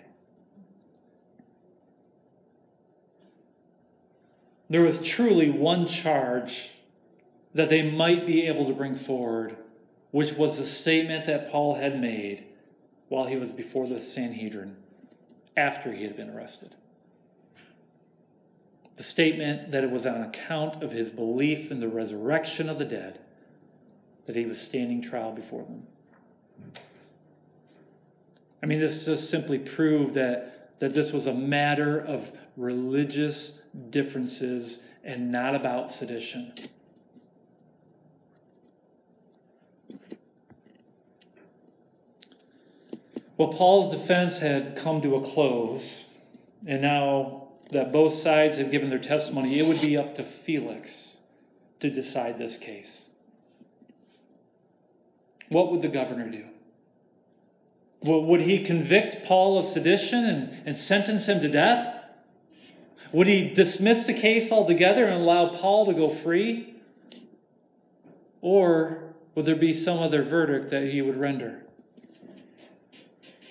There 4.69 4.83
was 4.83 5.03
truly 5.03 5.51
one 5.51 5.87
charge 5.87 6.73
that 7.55 7.69
they 7.69 7.91
might 7.91 8.27
be 8.27 8.47
able 8.47 8.67
to 8.67 8.75
bring 8.75 8.95
forward, 8.95 9.57
which 10.11 10.35
was 10.35 10.59
the 10.59 10.65
statement 10.65 11.27
that 11.27 11.51
Paul 11.51 11.75
had 11.75 12.01
made 12.01 12.45
while 13.09 13.27
he 13.27 13.37
was 13.37 13.53
before 13.53 13.87
the 13.87 13.99
Sanhedrin 13.99 14.77
after 15.57 15.93
he 15.93 16.05
had 16.05 16.17
been 16.17 16.31
arrested. 16.31 16.75
The 18.97 19.03
statement 19.03 19.71
that 19.73 19.85
it 19.85 19.91
was 19.91 20.07
on 20.07 20.23
account 20.23 20.83
of 20.83 20.93
his 20.93 21.11
belief 21.11 21.71
in 21.71 21.81
the 21.81 21.89
resurrection 21.89 22.69
of 22.69 22.79
the 22.79 22.85
dead 22.85 23.21
that 24.27 24.37
he 24.37 24.47
was 24.47 24.61
standing 24.61 25.01
trial 25.01 25.33
before 25.33 25.63
them. 25.63 25.87
I 28.63 28.67
mean, 28.67 28.81
this 28.81 29.05
just 29.05 29.31
simply 29.31 29.59
proved 29.59 30.15
that, 30.15 30.56
that 30.79 30.93
this 30.93 31.13
was 31.13 31.27
a 31.27 31.35
matter 31.35 31.99
of 31.99 32.31
religious 32.57 33.63
differences 33.91 34.91
and 35.05 35.31
not 35.31 35.55
about 35.55 35.91
sedition. 35.91 36.53
Well, 43.37 43.49
Paul's 43.49 43.95
defense 43.95 44.39
had 44.39 44.77
come 44.77 45.03
to 45.03 45.17
a 45.17 45.21
close, 45.21 46.19
and 46.67 46.81
now 46.81 47.49
that 47.71 47.93
both 47.93 48.15
sides 48.15 48.57
had 48.57 48.71
given 48.71 48.89
their 48.89 48.99
testimony, 48.99 49.59
it 49.59 49.67
would 49.67 49.81
be 49.81 49.97
up 49.97 50.15
to 50.15 50.23
Felix 50.23 51.19
to 51.81 51.91
decide 51.91 52.39
this 52.39 52.57
case. 52.57 53.11
What 55.49 55.71
would 55.71 55.83
the 55.83 55.89
governor 55.89 56.31
do? 56.31 56.45
Would 58.07 58.43
he 58.43 58.63
convict 58.63 59.25
Paul 59.25 59.59
of 59.59 59.67
sedition 59.67 60.25
and, 60.25 60.63
and 60.65 60.77
sentence 60.77 61.29
him 61.29 61.41
to 61.41 61.49
death? 61.49 62.05
Would 63.13 63.27
he 63.27 63.53
dismiss 63.53 64.07
the 64.07 64.15
case 64.15 64.53
altogether 64.53 65.05
and 65.05 65.15
allow 65.15 65.49
Paul 65.49 65.87
to 65.87 65.95
go 65.95 66.09
free? 66.09 66.75
Or 68.41 69.15
would 69.35 69.47
there 69.47 69.57
be 69.57 69.73
some 69.73 69.99
other 69.99 70.23
verdict 70.23 70.71
that 70.71 70.85
he 70.85 71.03
would 71.03 71.19
render? 71.19 71.63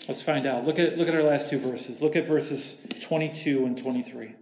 Let's 0.08 0.22
find 0.22 0.46
out. 0.46 0.66
Look 0.66 0.78
at, 0.78 0.98
look 0.98 1.08
at 1.08 1.16
our 1.16 1.24
last 1.24 1.50
two 1.50 1.58
verses. 1.58 2.02
Look 2.02 2.16
at 2.16 2.28
verses 2.28 2.88
22 3.02 3.66
and 3.66 3.78
23. 3.78 4.36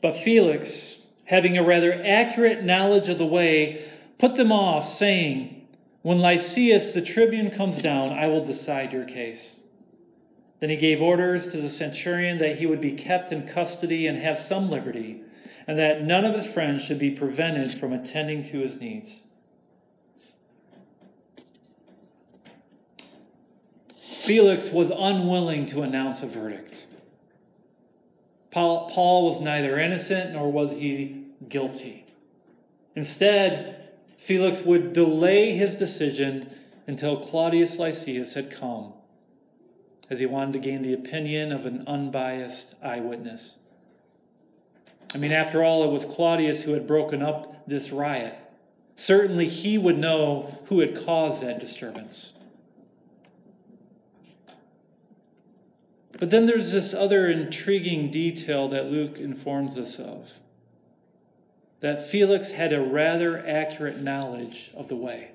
But 0.00 0.16
Felix, 0.16 1.12
having 1.26 1.58
a 1.58 1.62
rather 1.62 1.92
accurate 2.04 2.64
knowledge 2.64 3.08
of 3.08 3.18
the 3.18 3.26
way, 3.26 3.82
put 4.18 4.36
them 4.36 4.50
off, 4.50 4.86
saying, 4.86 5.59
When 6.02 6.20
Lysias 6.20 6.94
the 6.94 7.02
tribune 7.02 7.50
comes 7.50 7.78
down, 7.78 8.10
I 8.10 8.28
will 8.28 8.44
decide 8.44 8.92
your 8.92 9.04
case. 9.04 9.68
Then 10.60 10.70
he 10.70 10.76
gave 10.76 11.02
orders 11.02 11.48
to 11.52 11.58
the 11.58 11.68
centurion 11.68 12.38
that 12.38 12.56
he 12.56 12.66
would 12.66 12.80
be 12.80 12.92
kept 12.92 13.32
in 13.32 13.46
custody 13.46 14.06
and 14.06 14.16
have 14.18 14.38
some 14.38 14.70
liberty, 14.70 15.22
and 15.66 15.78
that 15.78 16.04
none 16.04 16.24
of 16.24 16.34
his 16.34 16.46
friends 16.46 16.84
should 16.84 16.98
be 16.98 17.10
prevented 17.10 17.72
from 17.72 17.92
attending 17.92 18.42
to 18.44 18.60
his 18.60 18.80
needs. 18.80 19.28
Felix 23.96 24.70
was 24.70 24.90
unwilling 24.90 25.66
to 25.66 25.82
announce 25.82 26.22
a 26.22 26.26
verdict. 26.26 26.86
Paul, 28.50 28.90
Paul 28.90 29.26
was 29.26 29.40
neither 29.40 29.78
innocent 29.78 30.32
nor 30.32 30.50
was 30.50 30.72
he 30.72 31.24
guilty. 31.48 32.04
Instead, 32.94 33.79
Felix 34.20 34.66
would 34.66 34.92
delay 34.92 35.52
his 35.52 35.74
decision 35.74 36.50
until 36.86 37.16
Claudius 37.16 37.78
Lysias 37.78 38.34
had 38.34 38.50
come, 38.50 38.92
as 40.10 40.18
he 40.18 40.26
wanted 40.26 40.52
to 40.52 40.58
gain 40.58 40.82
the 40.82 40.92
opinion 40.92 41.50
of 41.50 41.64
an 41.64 41.84
unbiased 41.86 42.74
eyewitness. 42.82 43.60
I 45.14 45.18
mean, 45.18 45.32
after 45.32 45.64
all, 45.64 45.84
it 45.84 45.90
was 45.90 46.04
Claudius 46.04 46.64
who 46.64 46.74
had 46.74 46.86
broken 46.86 47.22
up 47.22 47.66
this 47.66 47.92
riot. 47.92 48.34
Certainly, 48.94 49.48
he 49.48 49.78
would 49.78 49.96
know 49.96 50.54
who 50.66 50.80
had 50.80 50.94
caused 50.94 51.42
that 51.42 51.58
disturbance. 51.58 52.34
But 56.12 56.30
then 56.30 56.44
there's 56.44 56.72
this 56.72 56.92
other 56.92 57.30
intriguing 57.30 58.10
detail 58.10 58.68
that 58.68 58.90
Luke 58.90 59.18
informs 59.18 59.78
us 59.78 59.98
of 59.98 60.38
that 61.80 62.02
Felix 62.02 62.52
had 62.52 62.72
a 62.72 62.80
rather 62.80 63.44
accurate 63.46 63.98
knowledge 63.98 64.70
of 64.76 64.88
the 64.88 64.96
way. 64.96 65.30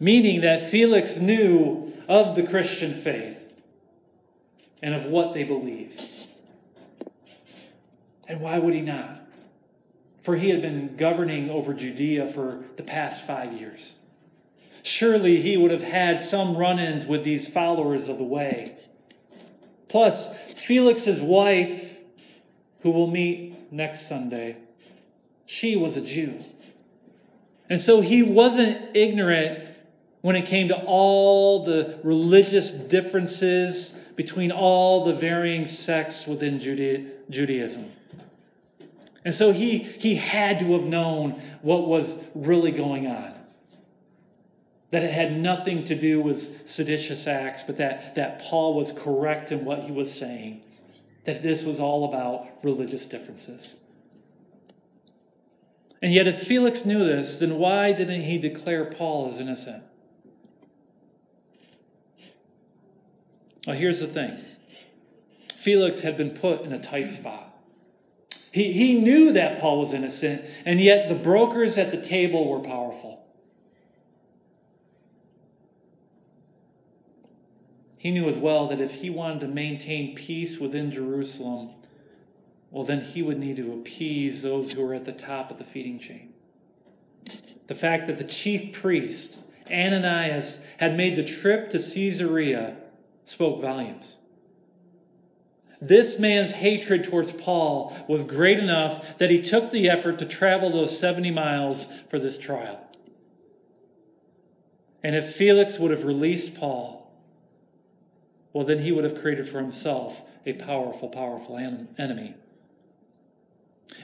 Meaning 0.00 0.40
that 0.40 0.70
Felix 0.70 1.18
knew 1.18 1.92
of 2.08 2.34
the 2.34 2.42
Christian 2.42 2.92
faith 2.92 3.52
and 4.82 4.94
of 4.94 5.06
what 5.06 5.32
they 5.32 5.44
believe. 5.44 6.00
And 8.26 8.40
why 8.40 8.58
would 8.58 8.74
he 8.74 8.80
not? 8.80 9.20
For 10.22 10.36
he 10.36 10.50
had 10.50 10.62
been 10.62 10.96
governing 10.96 11.50
over 11.50 11.74
Judea 11.74 12.26
for 12.28 12.64
the 12.76 12.82
past 12.82 13.26
five 13.26 13.52
years. 13.52 13.98
Surely 14.82 15.40
he 15.40 15.56
would 15.56 15.70
have 15.70 15.82
had 15.82 16.20
some 16.20 16.56
run 16.56 16.78
ins 16.78 17.06
with 17.06 17.22
these 17.22 17.46
followers 17.46 18.08
of 18.08 18.18
the 18.18 18.24
way. 18.24 18.76
Plus, 19.88 20.52
Felix's 20.54 21.20
wife, 21.20 21.98
who 22.80 22.90
we'll 22.90 23.08
meet 23.08 23.72
next 23.72 24.08
Sunday, 24.08 24.56
she 25.46 25.76
was 25.76 25.96
a 25.96 26.00
Jew. 26.00 26.44
And 27.68 27.80
so 27.80 28.00
he 28.00 28.22
wasn't 28.22 28.94
ignorant 28.94 29.60
when 30.20 30.36
it 30.36 30.46
came 30.46 30.68
to 30.68 30.76
all 30.84 31.64
the 31.64 31.98
religious 32.02 32.70
differences 32.70 33.92
between 34.16 34.52
all 34.52 35.04
the 35.04 35.14
varying 35.14 35.66
sects 35.66 36.26
within 36.26 36.60
Judaism. 36.60 37.90
And 39.24 39.32
so 39.32 39.52
he, 39.52 39.78
he 39.78 40.14
had 40.14 40.58
to 40.60 40.72
have 40.72 40.84
known 40.84 41.40
what 41.62 41.86
was 41.86 42.26
really 42.34 42.72
going 42.72 43.06
on. 43.06 43.34
That 44.90 45.02
it 45.02 45.10
had 45.10 45.38
nothing 45.38 45.84
to 45.84 45.94
do 45.94 46.20
with 46.20 46.68
seditious 46.68 47.26
acts, 47.26 47.62
but 47.62 47.78
that, 47.78 48.14
that 48.16 48.42
Paul 48.42 48.74
was 48.74 48.92
correct 48.92 49.50
in 49.50 49.64
what 49.64 49.80
he 49.80 49.92
was 49.92 50.12
saying. 50.12 50.62
That 51.24 51.42
this 51.42 51.64
was 51.64 51.80
all 51.80 52.04
about 52.04 52.48
religious 52.62 53.06
differences. 53.06 53.81
And 56.02 56.12
yet, 56.12 56.26
if 56.26 56.42
Felix 56.42 56.84
knew 56.84 57.04
this, 57.04 57.38
then 57.38 57.58
why 57.58 57.92
didn't 57.92 58.22
he 58.22 58.36
declare 58.36 58.84
Paul 58.84 59.28
as 59.30 59.38
innocent? 59.38 59.84
Well, 63.66 63.76
here's 63.76 64.00
the 64.00 64.08
thing 64.08 64.44
Felix 65.56 66.00
had 66.00 66.16
been 66.16 66.30
put 66.30 66.62
in 66.62 66.72
a 66.72 66.78
tight 66.78 67.08
spot. 67.08 67.56
He, 68.52 68.72
he 68.72 69.00
knew 69.00 69.32
that 69.32 69.60
Paul 69.60 69.78
was 69.78 69.92
innocent, 69.92 70.44
and 70.66 70.80
yet 70.80 71.08
the 71.08 71.14
brokers 71.14 71.78
at 71.78 71.92
the 71.92 72.00
table 72.00 72.48
were 72.48 72.58
powerful. 72.58 73.24
He 77.96 78.10
knew 78.10 78.28
as 78.28 78.36
well 78.36 78.66
that 78.66 78.80
if 78.80 78.94
he 78.94 79.08
wanted 79.10 79.40
to 79.42 79.46
maintain 79.46 80.16
peace 80.16 80.58
within 80.58 80.90
Jerusalem, 80.90 81.70
well, 82.72 82.84
then 82.84 83.02
he 83.02 83.22
would 83.22 83.38
need 83.38 83.56
to 83.56 83.74
appease 83.74 84.40
those 84.40 84.72
who 84.72 84.84
were 84.84 84.94
at 84.94 85.04
the 85.04 85.12
top 85.12 85.50
of 85.50 85.58
the 85.58 85.64
feeding 85.64 85.98
chain. 85.98 86.32
The 87.66 87.74
fact 87.74 88.06
that 88.06 88.16
the 88.16 88.24
chief 88.24 88.72
priest, 88.72 89.40
Ananias, 89.70 90.66
had 90.78 90.96
made 90.96 91.14
the 91.14 91.22
trip 91.22 91.68
to 91.70 91.78
Caesarea 91.78 92.76
spoke 93.24 93.60
volumes. 93.60 94.18
This 95.82 96.18
man's 96.18 96.52
hatred 96.52 97.04
towards 97.04 97.32
Paul 97.32 97.94
was 98.08 98.24
great 98.24 98.58
enough 98.58 99.18
that 99.18 99.30
he 99.30 99.42
took 99.42 99.70
the 99.70 99.90
effort 99.90 100.18
to 100.20 100.24
travel 100.24 100.70
those 100.70 100.98
70 100.98 101.30
miles 101.30 101.86
for 102.08 102.18
this 102.18 102.38
trial. 102.38 102.80
And 105.02 105.14
if 105.14 105.34
Felix 105.34 105.78
would 105.78 105.90
have 105.90 106.04
released 106.04 106.58
Paul, 106.58 107.12
well, 108.52 108.64
then 108.64 108.78
he 108.78 108.92
would 108.92 109.04
have 109.04 109.20
created 109.20 109.48
for 109.48 109.58
himself 109.58 110.22
a 110.46 110.54
powerful, 110.54 111.08
powerful 111.08 111.58
enemy. 111.98 112.34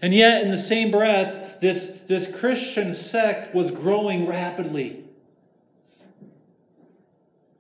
And 0.03 0.15
yet, 0.15 0.43
in 0.43 0.51
the 0.51 0.59
same 0.59 0.91
breath, 0.91 1.61
this, 1.61 2.03
this 2.03 2.33
Christian 2.39 2.95
sect 2.95 3.55
was 3.55 3.71
growing 3.71 4.27
rapidly. 4.27 5.05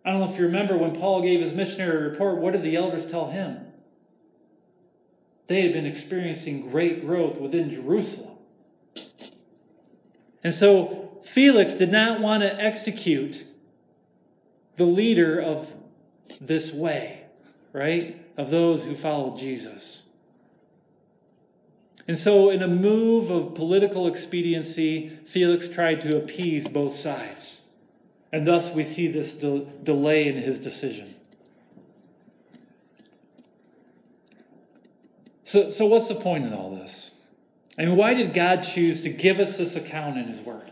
I 0.05 0.13
don't 0.13 0.21
know 0.21 0.33
if 0.33 0.39
you 0.39 0.47
remember 0.47 0.77
when 0.77 0.95
Paul 0.95 1.23
gave 1.23 1.41
his 1.41 1.53
missionary 1.53 2.09
report, 2.09 2.39
what 2.39 2.53
did 2.53 2.63
the 2.63 2.77
elders 2.77 3.05
tell 3.05 3.31
him? 3.31 3.69
they 5.49 5.63
had 5.63 5.73
been 5.73 5.87
experiencing 5.87 6.71
great 6.71 7.05
growth 7.05 7.39
within 7.39 7.71
Jerusalem. 7.71 8.37
And 10.45 10.55
so 10.55 11.19
Felix 11.25 11.75
did 11.75 11.91
not 11.91 12.21
want 12.21 12.43
to 12.43 12.63
execute 12.63 13.45
the 14.77 14.85
leader 14.85 15.41
of 15.41 15.75
this 16.41 16.73
way, 16.73 17.25
right? 17.73 18.23
Of 18.37 18.51
those 18.51 18.85
who 18.85 18.95
followed 18.95 19.39
Jesus. 19.39 20.08
And 22.09 22.17
so, 22.17 22.49
in 22.49 22.63
a 22.63 22.69
move 22.69 23.31
of 23.31 23.55
political 23.55 24.07
expediency, 24.07 25.09
Felix 25.27 25.69
tried 25.69 26.01
to 26.01 26.17
appease 26.17 26.67
both 26.67 26.95
sides. 26.95 27.63
And 28.33 28.47
thus, 28.47 28.75
we 28.75 28.83
see 28.83 29.09
this 29.09 29.35
de- 29.35 29.61
delay 29.83 30.29
in 30.29 30.37
his 30.37 30.59
decision. 30.59 31.15
So, 35.45 35.71
so 35.71 35.87
what's 35.87 36.09
the 36.09 36.15
point 36.15 36.45
in 36.45 36.53
all 36.53 36.71
this? 36.71 37.23
I 37.79 37.87
mean, 37.87 37.97
why 37.97 38.13
did 38.13 38.35
God 38.35 38.63
choose 38.63 39.03
to 39.03 39.09
give 39.09 39.39
us 39.39 39.57
this 39.57 39.77
account 39.77 40.19
in 40.19 40.25
His 40.25 40.43
Word? 40.43 40.71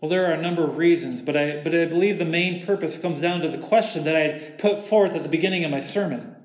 Well, 0.00 0.08
there 0.08 0.26
are 0.30 0.34
a 0.34 0.40
number 0.40 0.62
of 0.62 0.76
reasons, 0.76 1.22
but 1.22 1.36
I, 1.36 1.60
but 1.64 1.74
I 1.74 1.86
believe 1.86 2.18
the 2.18 2.24
main 2.24 2.64
purpose 2.64 2.98
comes 2.98 3.20
down 3.20 3.40
to 3.40 3.48
the 3.48 3.58
question 3.58 4.04
that 4.04 4.14
I 4.14 4.38
put 4.58 4.80
forth 4.80 5.16
at 5.16 5.24
the 5.24 5.28
beginning 5.28 5.64
of 5.64 5.72
my 5.72 5.80
sermon. 5.80 6.35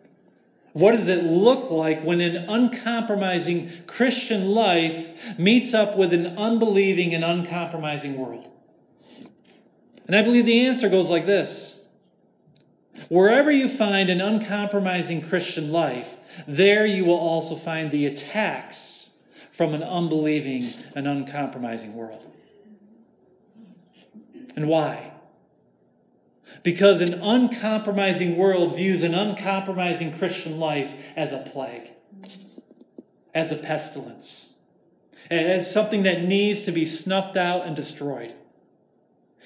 What 0.74 0.92
does 0.92 1.10
it 1.10 1.24
look 1.26 1.70
like 1.70 2.02
when 2.04 2.22
an 2.22 2.50
uncompromising 2.50 3.70
Christian 3.88 4.50
life 4.52 5.38
meets 5.38 5.74
up 5.74 5.98
with 5.98 6.14
an 6.14 6.38
unbelieving 6.38 7.14
and 7.14 7.24
uncompromising 7.24 8.18
world? 8.18 8.48
And 10.08 10.16
I 10.16 10.22
believe 10.22 10.46
the 10.46 10.66
answer 10.68 10.90
goes 10.90 11.10
like 11.10 11.26
this 11.26 11.78
Wherever 13.10 13.52
you 13.52 13.68
find 13.68 14.10
an 14.10 14.22
uncompromising 14.22 15.22
Christian 15.28 15.72
life, 15.72 16.18
there 16.48 16.86
you 16.86 17.06
will 17.06 17.20
also 17.20 17.56
find 17.56 17.92
the 17.92 18.06
attacks 18.06 19.12
from 19.52 19.74
an 19.74 19.84
unbelieving 19.84 20.74
and 20.96 21.08
uncompromising 21.08 21.94
world. 21.94 22.26
And 24.56 24.68
why? 24.68 25.11
Because 26.64 27.02
an 27.02 27.16
uncompromising 27.16 28.38
world 28.38 28.76
views 28.76 29.04
an 29.04 29.14
uncompromising 29.14 30.18
Christian 30.18 30.60
life 30.60 31.12
as 31.16 31.32
a 31.32 31.40
plague, 31.40 31.92
as 33.34 33.52
a 33.52 33.56
pestilence, 33.56 34.58
as 35.30 35.72
something 35.72 36.04
that 36.04 36.24
needs 36.24 36.62
to 36.62 36.72
be 36.72 36.86
snuffed 36.86 37.38
out 37.38 37.66
and 37.66 37.76
destroyed 37.76 38.34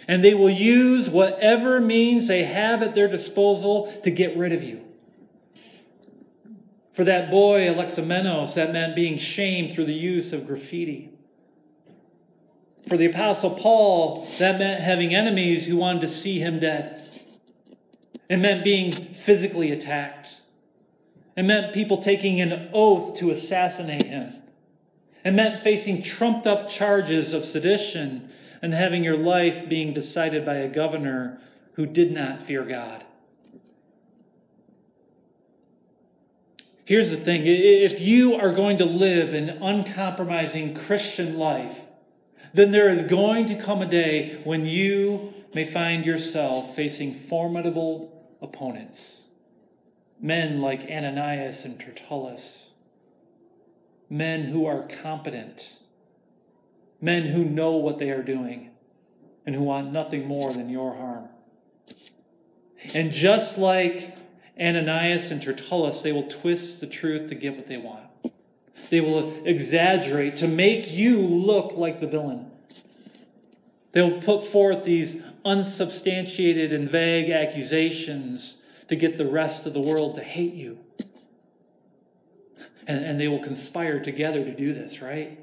and 0.08 0.24
they 0.24 0.34
will 0.34 0.50
use 0.50 1.10
whatever 1.10 1.80
means 1.80 2.28
they 2.28 2.44
have 2.44 2.84
at 2.84 2.96
their 2.96 3.08
disposal 3.08 3.92
to 4.04 4.12
get 4.12 4.38
rid 4.38 4.52
of 4.52 4.64
you. 4.64 4.82
For 6.94 7.04
that 7.04 7.32
boy, 7.32 7.68
Alexamenos, 7.68 8.56
that 8.56 8.72
meant 8.72 8.96
being 8.96 9.18
shamed 9.18 9.74
through 9.74 9.86
the 9.86 9.94
use 9.94 10.32
of 10.32 10.48
graffiti. 10.48 11.12
For 12.88 12.98
the 12.98 13.08
Apostle 13.08 13.56
Paul, 13.56 14.28
that 14.38 14.60
meant 14.60 14.82
having 14.82 15.14
enemies 15.14 15.68
who 15.68 15.78
wanted 15.78 16.02
to 16.02 16.08
see 16.08 16.40
him 16.40 16.60
dead. 16.60 16.95
It 18.30 18.38
meant 18.38 18.64
being 18.64 18.92
physically 18.92 19.72
attacked. 19.72 20.42
It 21.36 21.44
meant 21.44 21.74
people 21.74 21.98
taking 21.98 22.42
an 22.42 22.70
oath 22.74 23.18
to 23.18 23.30
assassinate 23.30 24.08
him. 24.08 24.34
It 25.24 25.32
meant 25.32 25.60
facing 25.60 26.02
trumped 26.02 26.48
up 26.48 26.70
charges 26.70 27.34
of 27.34 27.44
sedition 27.44 28.30
and 28.62 28.74
having 28.74 29.04
your 29.04 29.18
life 29.18 29.68
being 29.68 29.94
decided 29.94 30.46
by 30.46 30.56
a 30.56 30.70
governor 30.70 31.40
who 31.74 31.86
did 31.86 32.12
not 32.12 32.42
fear 32.42 32.64
God. 32.64 33.04
Here's 36.86 37.10
the 37.10 37.18
thing 37.18 37.42
if 37.46 38.00
you 38.00 38.36
are 38.36 38.54
going 38.54 38.78
to 38.78 38.86
live 38.86 39.34
an 39.34 39.50
uncompromising 39.50 40.76
Christian 40.76 41.38
life, 41.38 41.82
then 42.54 42.72
there 42.72 42.90
is 42.90 43.04
going 43.04 43.48
to 43.48 43.56
come 43.56 43.82
a 43.82 43.88
day 43.88 44.40
when 44.44 44.66
you 44.66 45.34
may 45.54 45.66
find 45.66 46.06
yourself 46.06 46.76
facing 46.76 47.14
formidable 47.14 48.15
opponents. 48.46 49.30
Men 50.22 50.62
like 50.62 50.84
Ananias 50.90 51.66
and 51.66 51.78
Tertullus. 51.78 52.74
Men 54.10 54.44
who 54.44 54.66
are 54.66 54.84
competent. 54.84 55.80
Men 57.02 57.24
who 57.24 57.44
know 57.44 57.76
what 57.76 58.00
they 58.00 58.12
are 58.12 58.24
doing 58.24 58.72
and 59.46 59.54
who 59.54 59.64
want 59.64 59.92
nothing 59.92 60.26
more 60.26 60.54
than 60.54 60.70
your 60.70 60.96
harm. 60.96 61.28
And 62.94 63.12
just 63.12 63.58
like 63.58 64.16
Ananias 64.60 65.32
and 65.32 65.42
Tertullus, 65.42 66.02
they 66.02 66.12
will 66.12 66.28
twist 66.28 66.80
the 66.80 66.88
truth 66.88 67.30
to 67.30 67.36
get 67.36 67.56
what 67.56 67.68
they 67.68 67.78
want. 67.78 68.06
They 68.90 69.02
will 69.02 69.46
exaggerate 69.46 70.38
to 70.38 70.48
make 70.48 70.92
you 70.92 71.20
look 71.20 71.76
like 71.76 72.00
the 72.00 72.08
villain. 72.08 72.52
They'll 73.96 74.20
put 74.20 74.44
forth 74.44 74.84
these 74.84 75.24
unsubstantiated 75.46 76.74
and 76.74 76.90
vague 76.90 77.30
accusations 77.30 78.62
to 78.90 78.98
get 78.98 79.18
the 79.18 79.26
rest 79.26 79.66
of 79.66 79.74
the 79.74 79.80
world 79.80 80.16
to 80.16 80.22
hate 80.22 80.54
you. 80.54 80.78
And, 82.88 83.06
and 83.06 83.18
they 83.18 83.30
will 83.30 83.40
conspire 83.40 84.02
together 84.02 84.44
to 84.44 84.54
do 84.54 84.74
this, 84.74 85.02
right? 85.02 85.40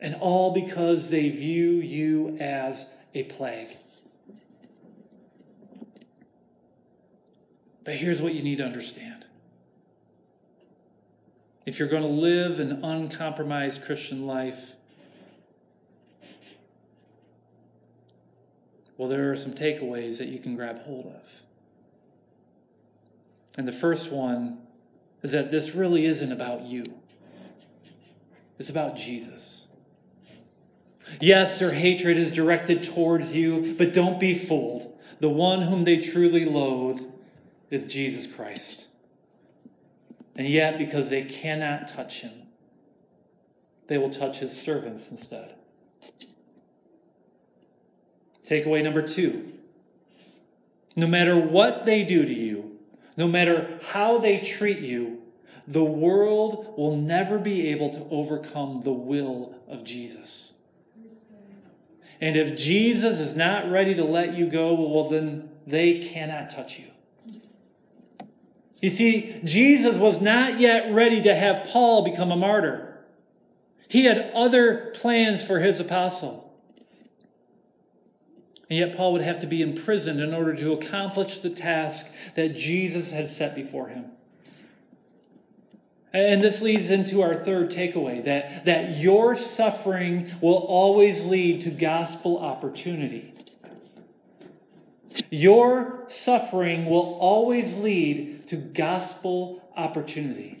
And 0.00 0.14
all 0.20 0.54
because 0.54 1.10
they 1.10 1.28
view 1.28 1.72
you 1.72 2.38
as 2.38 2.86
a 3.14 3.24
plague. 3.24 3.76
But 7.82 7.94
here's 7.94 8.22
what 8.22 8.32
you 8.32 8.44
need 8.44 8.58
to 8.58 8.64
understand 8.64 9.26
if 11.66 11.80
you're 11.80 11.88
going 11.88 12.02
to 12.02 12.08
live 12.08 12.60
an 12.60 12.84
uncompromised 12.84 13.84
Christian 13.84 14.24
life, 14.24 14.76
well, 18.96 19.08
there 19.08 19.32
are 19.32 19.36
some 19.36 19.52
takeaways 19.52 20.18
that 20.18 20.28
you 20.28 20.38
can 20.38 20.54
grab 20.54 20.82
hold 20.82 21.06
of. 21.06 21.42
And 23.56 23.66
the 23.66 23.72
first 23.72 24.12
one 24.12 24.58
is 25.22 25.32
that 25.32 25.50
this 25.50 25.74
really 25.74 26.04
isn't 26.04 26.32
about 26.32 26.62
you, 26.62 26.84
it's 28.58 28.70
about 28.70 28.96
Jesus. 28.96 29.68
Yes, 31.20 31.58
their 31.58 31.72
hatred 31.72 32.16
is 32.16 32.32
directed 32.32 32.82
towards 32.82 33.36
you, 33.36 33.74
but 33.76 33.92
don't 33.92 34.18
be 34.18 34.34
fooled. 34.34 34.98
The 35.20 35.28
one 35.28 35.62
whom 35.62 35.84
they 35.84 35.98
truly 35.98 36.46
loathe 36.46 37.00
is 37.70 37.84
Jesus 37.84 38.26
Christ. 38.26 38.88
And 40.34 40.48
yet, 40.48 40.78
because 40.78 41.10
they 41.10 41.24
cannot 41.24 41.88
touch 41.88 42.22
him, 42.22 42.32
they 43.86 43.98
will 43.98 44.10
touch 44.10 44.38
his 44.40 44.58
servants 44.58 45.10
instead. 45.10 45.54
Takeaway 48.44 48.82
number 48.82 49.02
two 49.02 49.54
no 50.96 51.06
matter 51.06 51.36
what 51.36 51.86
they 51.86 52.04
do 52.04 52.24
to 52.24 52.32
you, 52.32 52.78
no 53.16 53.26
matter 53.26 53.80
how 53.88 54.18
they 54.18 54.38
treat 54.38 54.78
you, 54.78 55.22
the 55.66 55.84
world 55.84 56.74
will 56.76 56.96
never 56.96 57.38
be 57.38 57.68
able 57.68 57.90
to 57.90 58.06
overcome 58.10 58.82
the 58.82 58.92
will 58.92 59.54
of 59.68 59.82
Jesus. 59.82 60.52
And 62.20 62.36
if 62.36 62.56
Jesus 62.56 63.18
is 63.18 63.34
not 63.34 63.70
ready 63.70 63.94
to 63.94 64.04
let 64.04 64.34
you 64.34 64.46
go, 64.46 64.74
well, 64.74 65.08
then 65.08 65.50
they 65.66 65.98
cannot 65.98 66.50
touch 66.50 66.78
you. 66.78 66.86
You 68.80 68.90
see, 68.90 69.40
Jesus 69.44 69.96
was 69.96 70.20
not 70.20 70.60
yet 70.60 70.92
ready 70.92 71.22
to 71.22 71.34
have 71.34 71.66
Paul 71.66 72.04
become 72.04 72.30
a 72.30 72.36
martyr. 72.36 72.98
He 73.88 74.04
had 74.04 74.30
other 74.34 74.92
plans 74.94 75.42
for 75.42 75.60
his 75.60 75.80
apostle. 75.80 76.43
And 78.74 78.80
yet, 78.80 78.96
Paul 78.96 79.12
would 79.12 79.22
have 79.22 79.38
to 79.38 79.46
be 79.46 79.62
imprisoned 79.62 80.18
in 80.18 80.34
order 80.34 80.52
to 80.56 80.72
accomplish 80.72 81.38
the 81.38 81.48
task 81.48 82.12
that 82.34 82.56
Jesus 82.56 83.12
had 83.12 83.28
set 83.28 83.54
before 83.54 83.86
him. 83.86 84.06
And 86.12 86.42
this 86.42 86.60
leads 86.60 86.90
into 86.90 87.22
our 87.22 87.36
third 87.36 87.70
takeaway 87.70 88.24
that, 88.24 88.64
that 88.64 88.96
your 88.96 89.36
suffering 89.36 90.28
will 90.40 90.56
always 90.56 91.24
lead 91.24 91.60
to 91.60 91.70
gospel 91.70 92.40
opportunity. 92.40 93.32
Your 95.30 96.02
suffering 96.08 96.86
will 96.86 97.16
always 97.20 97.78
lead 97.78 98.48
to 98.48 98.56
gospel 98.56 99.70
opportunity. 99.76 100.58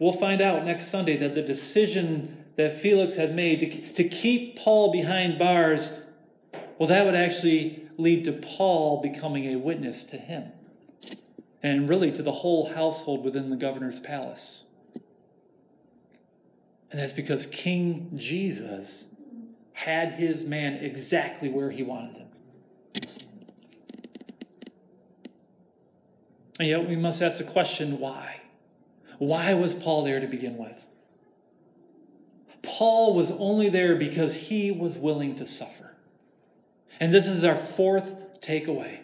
We'll 0.00 0.12
find 0.12 0.40
out 0.40 0.64
next 0.64 0.88
Sunday 0.88 1.16
that 1.18 1.36
the 1.36 1.42
decision 1.42 2.43
that 2.56 2.72
Felix 2.72 3.16
had 3.16 3.34
made 3.34 3.60
to, 3.60 3.92
to 3.94 4.04
keep 4.04 4.58
Paul 4.58 4.92
behind 4.92 5.38
bars, 5.38 6.02
well, 6.78 6.88
that 6.88 7.04
would 7.04 7.14
actually 7.14 7.88
lead 7.96 8.24
to 8.24 8.32
Paul 8.32 9.00
becoming 9.00 9.52
a 9.52 9.56
witness 9.56 10.04
to 10.04 10.16
him 10.16 10.52
and 11.62 11.88
really 11.88 12.12
to 12.12 12.22
the 12.22 12.32
whole 12.32 12.68
household 12.68 13.24
within 13.24 13.50
the 13.50 13.56
governor's 13.56 14.00
palace. 14.00 14.64
And 16.90 17.00
that's 17.00 17.12
because 17.12 17.46
King 17.46 18.10
Jesus 18.14 19.08
had 19.72 20.12
his 20.12 20.44
man 20.44 20.74
exactly 20.74 21.48
where 21.48 21.70
he 21.70 21.82
wanted 21.82 22.18
him. 22.18 22.28
And 26.60 26.68
yet 26.68 26.88
we 26.88 26.94
must 26.94 27.20
ask 27.20 27.38
the 27.38 27.44
question 27.44 27.98
why? 27.98 28.40
Why 29.18 29.54
was 29.54 29.74
Paul 29.74 30.04
there 30.04 30.20
to 30.20 30.26
begin 30.26 30.56
with? 30.56 30.86
Paul 32.66 33.14
was 33.14 33.30
only 33.32 33.68
there 33.68 33.96
because 33.96 34.48
he 34.48 34.70
was 34.70 34.98
willing 34.98 35.36
to 35.36 35.46
suffer. 35.46 35.94
And 37.00 37.12
this 37.12 37.26
is 37.26 37.44
our 37.44 37.56
fourth 37.56 38.40
takeaway. 38.40 38.98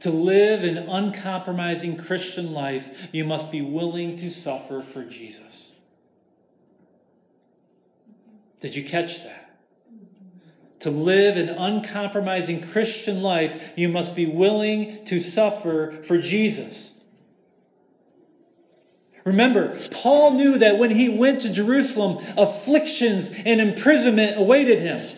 To 0.00 0.10
live 0.10 0.64
an 0.64 0.76
uncompromising 0.76 1.96
Christian 1.96 2.52
life, 2.52 3.08
you 3.12 3.24
must 3.24 3.50
be 3.50 3.62
willing 3.62 4.16
to 4.16 4.30
suffer 4.30 4.82
for 4.82 5.02
Jesus. 5.02 5.72
Did 8.60 8.76
you 8.76 8.84
catch 8.84 9.22
that? 9.24 9.58
To 10.80 10.90
live 10.90 11.36
an 11.38 11.48
uncompromising 11.48 12.66
Christian 12.66 13.22
life, 13.22 13.72
you 13.76 13.88
must 13.88 14.14
be 14.14 14.26
willing 14.26 15.04
to 15.06 15.18
suffer 15.18 15.90
for 15.90 16.18
Jesus. 16.18 16.93
Remember, 19.24 19.76
Paul 19.90 20.32
knew 20.32 20.58
that 20.58 20.78
when 20.78 20.90
he 20.90 21.08
went 21.08 21.40
to 21.42 21.52
Jerusalem, 21.52 22.22
afflictions 22.36 23.30
and 23.44 23.60
imprisonment 23.60 24.38
awaited 24.38 24.80
him. 24.80 25.08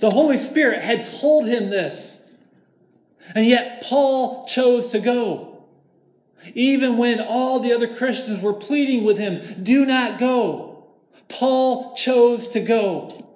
The 0.00 0.10
Holy 0.10 0.36
Spirit 0.36 0.82
had 0.82 1.04
told 1.04 1.46
him 1.46 1.68
this. 1.68 2.26
And 3.34 3.44
yet, 3.44 3.82
Paul 3.82 4.46
chose 4.46 4.88
to 4.88 4.98
go. 4.98 5.64
Even 6.54 6.96
when 6.96 7.20
all 7.20 7.60
the 7.60 7.72
other 7.72 7.92
Christians 7.92 8.40
were 8.40 8.54
pleading 8.54 9.04
with 9.04 9.18
him, 9.18 9.42
do 9.62 9.84
not 9.84 10.18
go. 10.18 10.86
Paul 11.28 11.94
chose 11.96 12.48
to 12.48 12.60
go. 12.60 13.26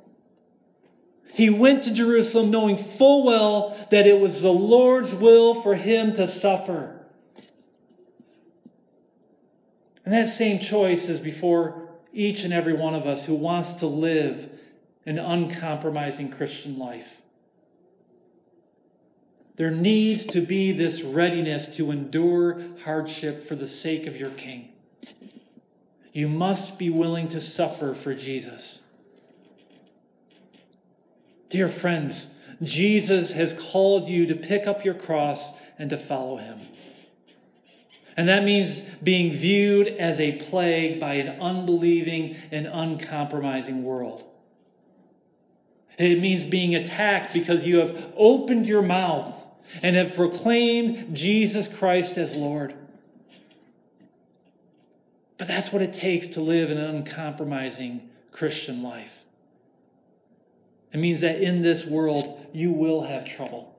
He 1.32 1.50
went 1.50 1.84
to 1.84 1.92
Jerusalem 1.92 2.50
knowing 2.50 2.76
full 2.76 3.24
well 3.24 3.76
that 3.90 4.06
it 4.06 4.20
was 4.20 4.42
the 4.42 4.52
Lord's 4.52 5.14
will 5.14 5.54
for 5.54 5.74
him 5.74 6.12
to 6.14 6.26
suffer. 6.26 6.99
And 10.04 10.14
that 10.14 10.28
same 10.28 10.58
choice 10.58 11.08
is 11.08 11.20
before 11.20 11.88
each 12.12 12.44
and 12.44 12.52
every 12.52 12.72
one 12.72 12.94
of 12.94 13.06
us 13.06 13.26
who 13.26 13.34
wants 13.34 13.74
to 13.74 13.86
live 13.86 14.48
an 15.06 15.18
uncompromising 15.18 16.30
Christian 16.30 16.78
life. 16.78 17.22
There 19.56 19.70
needs 19.70 20.24
to 20.26 20.40
be 20.40 20.72
this 20.72 21.02
readiness 21.02 21.76
to 21.76 21.90
endure 21.90 22.62
hardship 22.84 23.44
for 23.44 23.54
the 23.54 23.66
sake 23.66 24.06
of 24.06 24.16
your 24.16 24.30
King. 24.30 24.72
You 26.12 26.28
must 26.28 26.78
be 26.78 26.90
willing 26.90 27.28
to 27.28 27.40
suffer 27.40 27.94
for 27.94 28.14
Jesus. 28.14 28.86
Dear 31.50 31.68
friends, 31.68 32.38
Jesus 32.62 33.32
has 33.32 33.52
called 33.52 34.08
you 34.08 34.26
to 34.26 34.34
pick 34.34 34.66
up 34.66 34.84
your 34.84 34.94
cross 34.94 35.52
and 35.78 35.90
to 35.90 35.96
follow 35.96 36.36
him. 36.36 36.60
And 38.16 38.28
that 38.28 38.44
means 38.44 38.82
being 38.82 39.32
viewed 39.32 39.88
as 39.88 40.20
a 40.20 40.32
plague 40.32 40.98
by 41.00 41.14
an 41.14 41.40
unbelieving 41.40 42.36
and 42.50 42.66
uncompromising 42.66 43.84
world. 43.84 44.24
It 45.98 46.20
means 46.20 46.44
being 46.44 46.74
attacked 46.74 47.34
because 47.34 47.66
you 47.66 47.78
have 47.78 48.12
opened 48.16 48.66
your 48.66 48.82
mouth 48.82 49.36
and 49.82 49.96
have 49.96 50.14
proclaimed 50.14 51.14
Jesus 51.14 51.68
Christ 51.68 52.16
as 52.16 52.34
Lord. 52.34 52.74
But 55.36 55.48
that's 55.48 55.72
what 55.72 55.82
it 55.82 55.92
takes 55.92 56.28
to 56.28 56.40
live 56.40 56.70
an 56.70 56.78
uncompromising 56.78 58.08
Christian 58.32 58.82
life. 58.82 59.24
It 60.92 60.98
means 60.98 61.20
that 61.20 61.40
in 61.40 61.62
this 61.62 61.86
world, 61.86 62.46
you 62.52 62.72
will 62.72 63.02
have 63.02 63.24
trouble. 63.24 63.76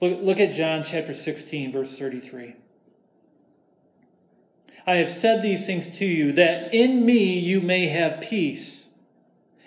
Look, 0.00 0.22
look 0.22 0.40
at 0.40 0.54
John 0.54 0.82
chapter 0.82 1.12
16, 1.12 1.72
verse 1.72 1.98
33. 1.98 2.56
I 4.86 4.96
have 4.96 5.10
said 5.10 5.42
these 5.42 5.66
things 5.66 5.98
to 5.98 6.06
you, 6.06 6.32
that 6.32 6.72
in 6.72 7.04
me 7.04 7.38
you 7.38 7.60
may 7.60 7.86
have 7.86 8.22
peace. 8.22 8.98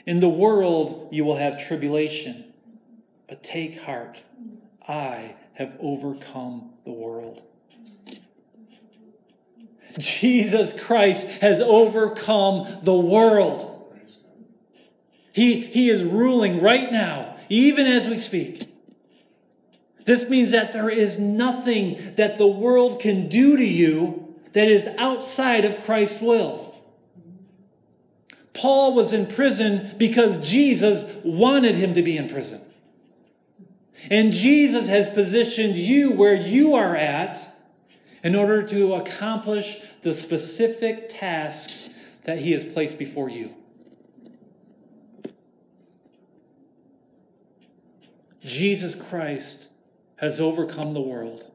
In 0.05 0.19
the 0.19 0.29
world 0.29 1.09
you 1.11 1.23
will 1.23 1.35
have 1.35 1.63
tribulation. 1.63 2.45
But 3.27 3.43
take 3.43 3.81
heart, 3.81 4.23
I 4.87 5.35
have 5.53 5.73
overcome 5.79 6.71
the 6.83 6.91
world. 6.91 7.43
Jesus 9.99 10.73
Christ 10.73 11.27
has 11.41 11.61
overcome 11.61 12.67
the 12.81 12.95
world. 12.95 13.69
He, 15.31 15.61
he 15.61 15.89
is 15.89 16.03
ruling 16.03 16.61
right 16.61 16.91
now, 16.91 17.37
even 17.49 17.85
as 17.85 18.07
we 18.07 18.17
speak. 18.17 18.72
This 20.05 20.29
means 20.29 20.51
that 20.51 20.73
there 20.73 20.89
is 20.89 21.17
nothing 21.17 22.13
that 22.15 22.37
the 22.37 22.47
world 22.47 22.99
can 22.99 23.29
do 23.29 23.57
to 23.57 23.65
you 23.65 24.35
that 24.53 24.67
is 24.67 24.87
outside 24.97 25.65
of 25.65 25.83
Christ's 25.83 26.21
will. 26.21 26.75
Paul 28.53 28.95
was 28.95 29.13
in 29.13 29.25
prison 29.25 29.95
because 29.97 30.49
Jesus 30.49 31.05
wanted 31.23 31.75
him 31.75 31.93
to 31.93 32.03
be 32.03 32.17
in 32.17 32.29
prison. 32.29 32.61
And 34.11 34.31
Jesus 34.31 34.87
has 34.89 35.09
positioned 35.09 35.75
you 35.75 36.11
where 36.11 36.35
you 36.35 36.75
are 36.75 36.95
at 36.95 37.39
in 38.23 38.35
order 38.35 38.63
to 38.63 38.93
accomplish 38.93 39.79
the 40.01 40.13
specific 40.13 41.09
tasks 41.09 41.89
that 42.23 42.39
he 42.39 42.51
has 42.51 42.63
placed 42.63 42.99
before 42.99 43.29
you. 43.29 43.53
Jesus 48.41 48.93
Christ 48.93 49.69
has 50.17 50.39
overcome 50.39 50.91
the 50.91 51.01
world. 51.01 51.49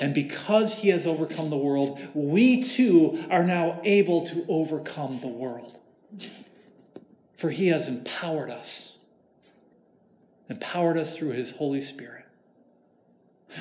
And 0.00 0.12
because 0.12 0.80
he 0.80 0.88
has 0.90 1.06
overcome 1.06 1.50
the 1.50 1.56
world, 1.56 1.98
we 2.14 2.62
too 2.62 3.24
are 3.30 3.44
now 3.44 3.80
able 3.84 4.26
to 4.26 4.44
overcome 4.48 5.20
the 5.20 5.28
world. 5.28 5.80
For 7.36 7.50
he 7.50 7.68
has 7.68 7.88
empowered 7.88 8.50
us, 8.50 8.98
empowered 10.48 10.98
us 10.98 11.16
through 11.16 11.30
his 11.30 11.52
Holy 11.52 11.80
Spirit. 11.80 12.24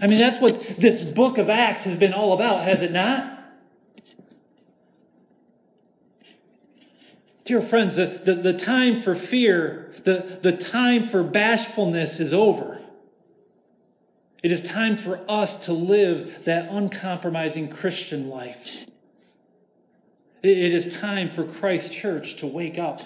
I 0.02 0.08
mean, 0.08 0.20
that's 0.20 0.40
what 0.42 0.60
this 0.78 1.02
book 1.02 1.38
of 1.38 1.50
Acts 1.50 1.86
has 1.86 1.96
been 1.96 2.14
all 2.14 2.34
about, 2.34 2.62
has 2.62 2.82
it 2.82 2.92
not? 2.92 3.36
Dear 7.46 7.62
friends, 7.62 7.96
the, 7.96 8.08
the, 8.08 8.34
the 8.36 8.54
time 8.54 9.00
for 9.00 9.16
fear, 9.16 9.92
the, 10.04 10.40
the 10.42 10.52
time 10.52 11.04
for 11.04 11.24
bashfulness 11.24 12.20
is 12.20 12.34
over. 12.34 12.77
It 14.44 14.52
is 14.52 14.62
time 14.62 14.96
for 14.96 15.20
us 15.28 15.66
to 15.66 15.74
live 15.74 16.46
that 16.46 16.70
uncompromising 16.72 17.70
Christian 17.70 18.30
life. 18.30 18.86
It 20.44 20.58
is 20.58 21.00
time 21.00 21.30
for 21.30 21.44
Christ's 21.44 21.96
church 21.96 22.38
to 22.38 22.48
wake 22.48 22.78
up. 22.78 23.02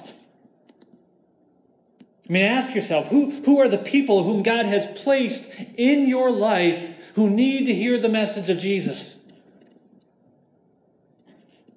I 2.30 2.34
mean, 2.34 2.44
ask 2.44 2.76
yourself 2.76 3.08
who, 3.08 3.32
who 3.32 3.60
are 3.60 3.68
the 3.68 3.78
people 3.78 4.24
whom 4.24 4.44
God 4.44 4.66
has 4.66 4.88
placed 5.02 5.60
in 5.78 6.08
your 6.08 6.32
life 6.32 7.14
who 7.16 7.30
need 7.30 7.66
to 7.66 7.74
hear 7.74 7.98
the 7.98 8.10
message 8.10 8.50
of 8.50 8.58
Jesus? 8.58 9.26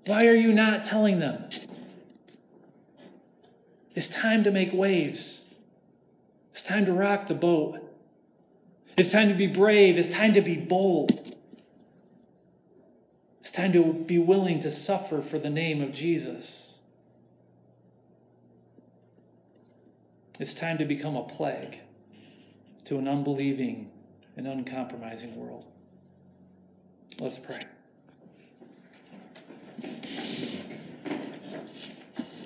Why 0.07 0.27
are 0.27 0.35
you 0.35 0.53
not 0.53 0.85
telling 0.85 1.19
them? 1.19 1.49
It's 3.95 4.09
time 4.09 4.45
to 4.45 4.51
make 4.51 4.73
waves. 4.73 5.49
It's 6.51 6.63
time 6.63 6.85
to 6.87 6.93
rock 6.93 7.27
the 7.27 7.35
boat. 7.35 7.84
It's 8.97 9.11
time 9.11 9.28
to 9.28 9.34
be 9.34 9.47
brave. 9.47 9.99
It's 9.99 10.09
time 10.09 10.34
to 10.34 10.40
be 10.40 10.57
bold. 10.57 11.34
It's 13.40 13.51
time 13.51 13.72
to 13.72 13.92
be 13.92 14.18
willing 14.18 14.61
to 14.61 14.70
suffer 14.70 15.20
for 15.20 15.38
the 15.38 15.51
name 15.51 15.82
of 15.82 15.92
Jesus. 15.92 16.80
It's 20.38 20.55
time 20.55 20.78
to 20.78 20.84
become 20.84 21.16
a 21.16 21.24
plague 21.24 21.80
to 22.84 22.99
an 22.99 23.09
unbelieving 23.09 23.90
and 24.36 24.47
uncompromising 24.47 25.36
world. 25.36 25.64
Let's 27.18 27.38
pray. 27.38 27.61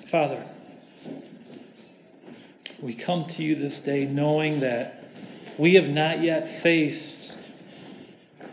Father, 0.05 0.43
we 2.81 2.93
come 2.93 3.25
to 3.25 3.43
you 3.43 3.55
this 3.55 3.79
day 3.79 4.05
knowing 4.05 4.61
that 4.61 4.98
we 5.59 5.73
have 5.73 5.89
not 5.89 6.21
yet 6.21 6.47
faced 6.47 7.37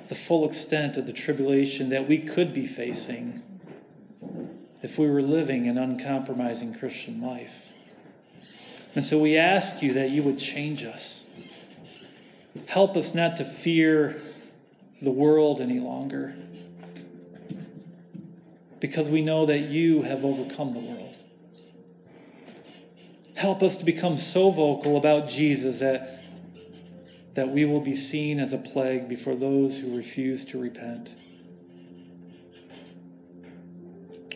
the 0.09 0.15
full 0.17 0.45
extent 0.45 0.97
of 0.97 1.07
the 1.07 1.13
tribulation 1.13 1.91
that 1.91 2.09
we 2.09 2.19
could 2.19 2.53
be 2.53 2.67
facing 2.67 3.41
if 4.83 4.99
we 4.99 5.09
were 5.09 5.23
living 5.23 5.69
an 5.69 5.79
uncompromising 5.79 6.75
Christian 6.75 7.23
life. 7.23 7.73
And 8.97 9.05
so 9.05 9.21
we 9.21 9.37
ask 9.37 9.83
you 9.83 9.93
that 9.93 10.11
you 10.11 10.25
would 10.25 10.37
change 10.37 10.83
us. 10.83 11.31
Help 12.67 12.97
us 12.97 13.15
not 13.15 13.37
to 13.37 13.45
fear 13.45 14.21
the 15.01 15.13
world 15.13 15.61
any 15.61 15.79
longer 15.79 16.35
because 18.81 19.09
we 19.09 19.23
know 19.23 19.47
that 19.47 19.71
you 19.71 20.03
have 20.03 20.25
overcome 20.25 20.73
the 20.73 20.81
world. 20.81 21.17
Help 23.37 23.63
us 23.63 23.77
to 23.77 23.85
become 23.85 24.17
so 24.17 24.51
vocal 24.51 24.97
about 24.97 25.29
Jesus 25.29 25.79
that, 25.79 26.26
that 27.37 27.51
we 27.51 27.67
will 27.67 27.81
be 27.81 27.95
seen 27.95 28.41
as 28.41 28.55
a 28.55 28.59
plague 28.59 29.09
before 29.09 29.35
those 29.35 29.79
who 29.79 29.95
refuse 29.95 30.45
to 30.47 30.61
repent. 30.61 31.15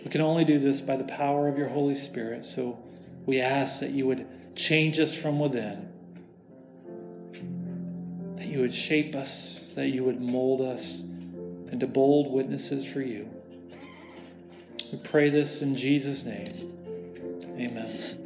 We 0.04 0.10
can 0.10 0.20
only 0.20 0.44
do 0.44 0.58
this 0.58 0.82
by 0.82 0.96
the 0.96 1.04
power 1.04 1.48
of 1.48 1.56
your 1.56 1.68
Holy 1.68 1.94
Spirit, 1.94 2.44
so 2.44 2.78
we 3.24 3.40
ask 3.40 3.80
that 3.80 3.90
you 3.90 4.06
would 4.06 4.26
change 4.54 5.00
us 5.00 5.14
from 5.14 5.40
within, 5.40 5.88
that 8.36 8.46
you 8.46 8.60
would 8.60 8.72
shape 8.72 9.14
us, 9.14 9.72
that 9.76 9.88
you 9.88 10.04
would 10.04 10.20
mold 10.20 10.60
us 10.60 11.08
into 11.72 11.86
bold 11.86 12.30
witnesses 12.30 12.84
for 12.84 13.00
you. 13.00 13.28
We 14.92 14.98
pray 15.04 15.30
this 15.30 15.62
in 15.62 15.74
Jesus' 15.74 16.24
name. 16.26 16.70
Amen. 17.56 18.19